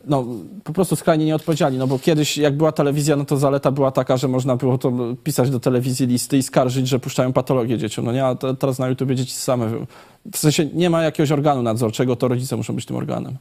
[0.07, 0.25] no,
[0.63, 4.17] po prostu skrajnie nieodpowiedzialni, no bo kiedyś jak była telewizja, no to zaleta była taka,
[4.17, 4.91] że można było to
[5.23, 8.05] pisać do telewizji listy i skarżyć, że puszczają patologię dzieciom.
[8.05, 9.85] No nie, a te, teraz na YouTubie dzieci same,
[10.31, 13.37] w sensie nie ma jakiegoś organu nadzorczego, to rodzice muszą być tym organem.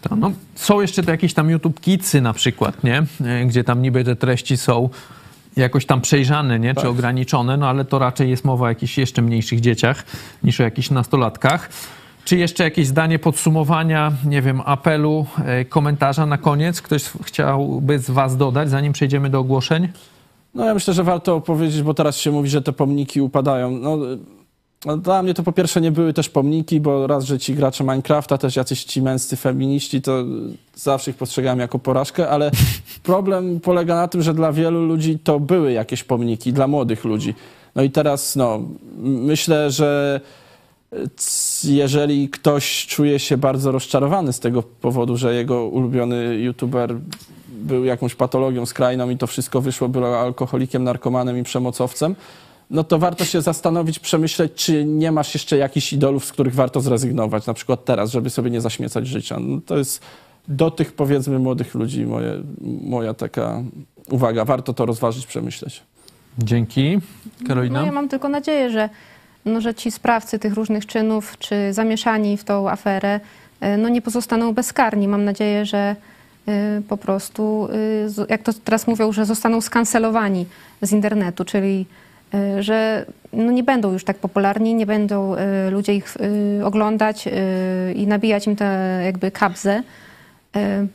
[0.00, 3.02] To, no, są jeszcze te jakieś tam YouTube Kidsy na przykład, nie?
[3.24, 4.88] E, Gdzie tam niby te treści są
[5.56, 6.68] jakoś tam przejrzane, nie?
[6.74, 6.90] Czy Tak.
[6.90, 10.04] ograniczone, no ale to raczej jest mowa o jakichś jeszcze mniejszych dzieciach
[10.44, 11.70] niż o jakichś nastolatkach.
[12.24, 16.82] Czy jeszcze jakieś zdanie podsumowania, nie wiem, apelu, e, komentarza na koniec?
[16.82, 19.88] Ktoś chciałby z was dodać, zanim przejdziemy do ogłoszeń?
[20.54, 23.70] No ja myślę, że warto powiedzieć, bo teraz się mówi, że te pomniki upadają.
[23.70, 23.98] No,
[24.86, 27.84] no, dla mnie to po pierwsze nie były też pomniki, bo raz, że ci gracze
[27.84, 30.24] Minecrafta, też jacyś ci męscy feminiści, to
[30.74, 32.50] zawsze ich postrzegałem jako porażkę, ale
[33.02, 37.34] problem polega na tym, że dla wielu ludzi to były jakieś pomniki, dla młodych ludzi.
[37.74, 38.60] No i teraz, no,
[39.02, 40.20] myślę, że
[41.16, 46.96] c- jeżeli ktoś czuje się bardzo rozczarowany z tego powodu, że jego ulubiony youtuber
[47.48, 52.14] był jakąś patologią skrajną i to wszystko wyszło, był alkoholikiem, narkomanem i przemocowcem,
[52.70, 56.80] no to warto się zastanowić, przemyśleć, czy nie masz jeszcze jakichś idolów, z których warto
[56.80, 59.36] zrezygnować, na przykład teraz, żeby sobie nie zaśmiecać życia.
[59.40, 60.02] No to jest
[60.48, 62.42] do tych, powiedzmy, młodych ludzi moje,
[62.82, 63.62] moja taka
[64.10, 64.44] uwaga.
[64.44, 65.82] Warto to rozważyć, przemyśleć.
[66.38, 66.98] Dzięki.
[67.48, 67.80] Karolina?
[67.80, 68.88] No ja mam tylko nadzieję, że,
[69.44, 73.20] no, że ci sprawcy tych różnych czynów, czy zamieszani w tą aferę,
[73.60, 75.08] e, no nie pozostaną bezkarni.
[75.08, 75.96] Mam nadzieję, że
[76.48, 77.68] e, po prostu,
[78.18, 80.46] e, jak to teraz mówią, że zostaną skancelowani
[80.82, 81.86] z internetu, czyli
[82.60, 86.16] że no nie będą już tak popularni, nie będą e, ludzie ich
[86.60, 87.28] e, oglądać
[87.94, 89.82] i nabijać im te jakby kabzę.
[90.56, 90.86] E,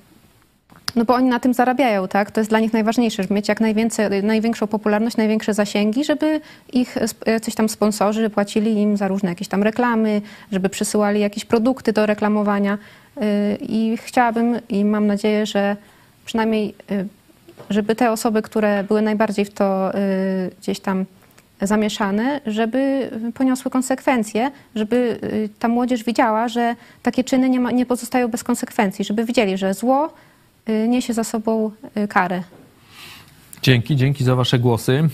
[0.95, 2.31] no bo oni na tym zarabiają, tak?
[2.31, 6.41] To jest dla nich najważniejsze, żeby mieć jak najwięcej, największą popularność, największe zasięgi, żeby
[6.73, 10.21] ich jacyś tam sponsorzy płacili im za różne jakieś tam reklamy,
[10.51, 12.77] żeby przysyłali jakieś produkty do reklamowania.
[13.61, 15.77] I chciałabym i mam nadzieję, że
[16.25, 16.75] przynajmniej,
[17.69, 19.91] żeby te osoby, które były najbardziej w to
[20.59, 21.05] gdzieś tam
[21.67, 27.85] zamieszane, żeby poniosły konsekwencje, żeby yy, ta młodzież widziała, że takie czyny nie, ma, nie
[27.85, 30.13] pozostają bez konsekwencji, żeby widzieli, że zło
[30.69, 32.43] y, niesie za sobą y, karę.
[33.61, 35.09] Dzięki, dzięki za wasze głosy,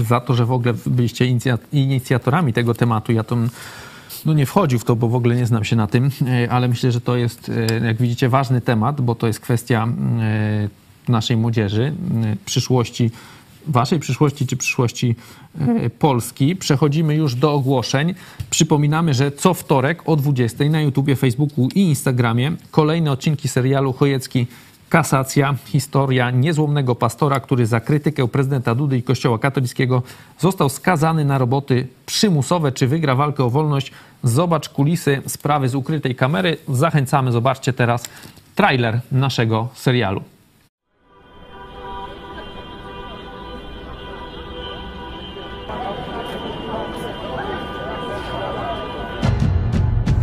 [0.00, 3.12] y, za to, że w ogóle byliście inicja- inicjatorami tego tematu.
[3.12, 3.36] Ja to
[4.26, 6.10] no nie wchodził w to, bo w ogóle nie znam się na tym,
[6.44, 9.88] y, ale myślę, że to jest, y, jak widzicie, ważny temat, bo to jest kwestia
[11.08, 11.92] y, naszej młodzieży,
[12.32, 13.10] y, przyszłości,
[13.66, 15.16] waszej przyszłości czy przyszłości
[15.84, 16.56] y, Polski.
[16.56, 18.14] Przechodzimy już do ogłoszeń.
[18.50, 24.46] Przypominamy, że co wtorek o 20 na YouTubie, Facebooku i Instagramie kolejne odcinki serialu Chojecki
[24.88, 30.02] Kasacja, historia niezłomnego pastora, który za krytykę prezydenta Dudy i Kościoła katolickiego
[30.38, 32.72] został skazany na roboty przymusowe.
[32.72, 33.92] Czy wygra walkę o wolność?
[34.22, 36.56] Zobacz kulisy sprawy z ukrytej kamery.
[36.68, 38.04] Zachęcamy, zobaczcie teraz
[38.54, 40.22] trailer naszego serialu.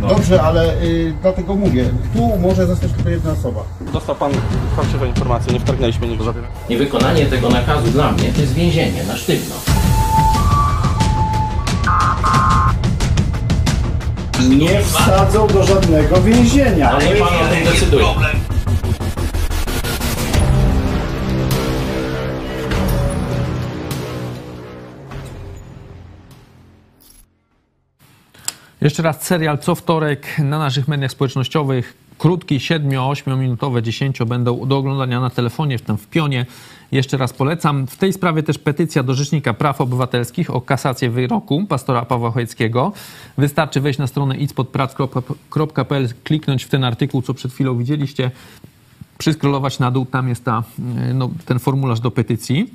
[0.08, 1.84] Dobrze, ale y, dlatego mówię,
[2.14, 3.60] tu może zostać tylko jedna osoba.
[3.92, 4.32] Dostał pan
[4.76, 6.34] fałszywe informacje, nie wtargnęliśmy za
[6.70, 9.54] Niewykonanie tego nakazu dla mnie to jest więzienie na sztywno.
[14.48, 16.90] Nie wsadzą do żadnego więzienia.
[16.90, 18.04] Ale nie pan o tym decyduje.
[28.82, 31.94] Jeszcze raz serial co wtorek na naszych mediach społecznościowych.
[32.18, 36.46] Krótki, 7-8 minutowe, 10 będą do oglądania na telefonie, w tym w pionie.
[36.92, 37.86] Jeszcze raz polecam.
[37.86, 42.92] W tej sprawie też petycja do Rzecznika Praw Obywatelskich o kasację wyroku pastora Pawła Chojeckiego.
[43.38, 48.30] Wystarczy wejść na stronę idspodprac.pl, kliknąć w ten artykuł, co przed chwilą widzieliście,
[49.18, 50.62] przyskrolować na dół, tam jest ta,
[51.14, 52.74] no, ten formularz do petycji.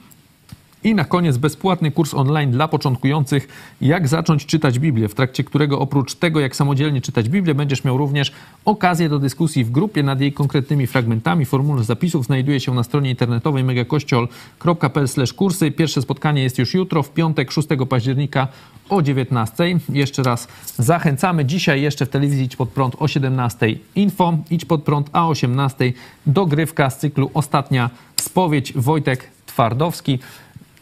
[0.84, 3.48] I na koniec bezpłatny kurs online dla początkujących,
[3.82, 7.98] jak zacząć czytać Biblię, w trakcie którego oprócz tego, jak samodzielnie czytać Biblię, będziesz miał
[7.98, 8.32] również
[8.66, 11.46] okazję do dyskusji w grupie nad jej konkretnymi fragmentami.
[11.46, 15.72] Formularz zapisów znajduje się na stronie internetowej megakościol.pl kursy.
[15.72, 18.48] Pierwsze spotkanie jest już jutro, w piątek 6 października
[18.90, 19.80] o 19.
[19.90, 20.48] Jeszcze raz
[20.78, 21.46] zachęcamy.
[21.46, 25.30] Dzisiaj jeszcze w telewizji Idź Pod Prąd o 17 info, Idź Pod Prąd, a o
[25.30, 25.94] 18
[26.26, 27.90] dogrywka z cyklu Ostatnia
[28.22, 30.20] Spowiedź Wojtek Twardowski.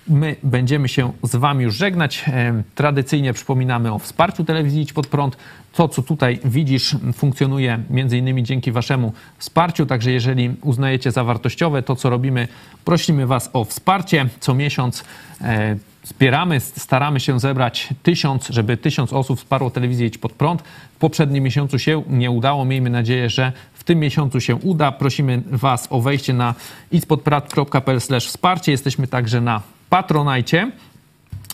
[0.08, 2.26] My będziemy się z Wami już żegnać.
[2.28, 5.38] E, Tradycyjnie przypominamy o wsparciu telewizji Idź Pod Prąd.
[5.74, 9.86] To, co tutaj widzisz, funkcjonuje między innymi dzięki Waszemu wsparciu.
[9.86, 12.48] Także jeżeli uznajecie za wartościowe to, co robimy,
[12.86, 14.30] prosimy Was o wsparcie.
[14.40, 15.04] Co miesiąc
[15.42, 15.76] e,
[16.06, 20.62] Wspieramy, staramy się zebrać tysiąc, żeby tysiąc osób wsparło telewizję Idź Pod Prąd.
[20.96, 22.66] W poprzednim miesiącu się nie udało.
[22.66, 24.92] Miejmy nadzieję, że w tym miesiącu się uda.
[24.92, 26.56] Prosimy Was o wejście na
[26.92, 28.72] idźpodprat.pl wsparcie.
[28.72, 30.72] Jesteśmy także na Patronajcie.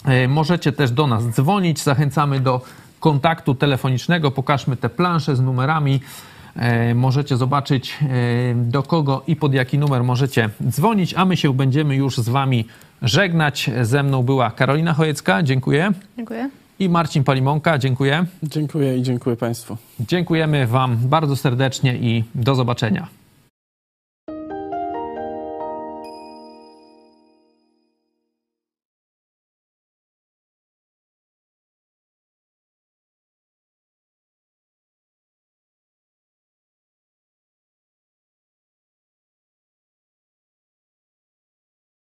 [0.05, 1.79] E, Możecie też do nas dzwonić.
[1.83, 2.61] Zachęcamy do
[2.99, 4.31] kontaktu telefonicznego.
[4.31, 5.99] Pokażmy te plansze z numerami.
[6.55, 8.05] E, Możecie zobaczyć e,
[8.55, 12.65] do kogo i pod jaki numer możecie dzwonić, a my się będziemy już z Wami
[13.01, 13.69] żegnać.
[13.81, 15.91] Ze mną była Karolina Chojecka, dziękuję.
[16.17, 16.49] Dziękuję.
[16.79, 18.25] I Marcin Palimonka, dziękuję.
[18.43, 19.77] Dziękuję i dziękuję Państwu.
[19.99, 23.20] Dziękujemy Wam bardzo serdecznie i do zobaczenia.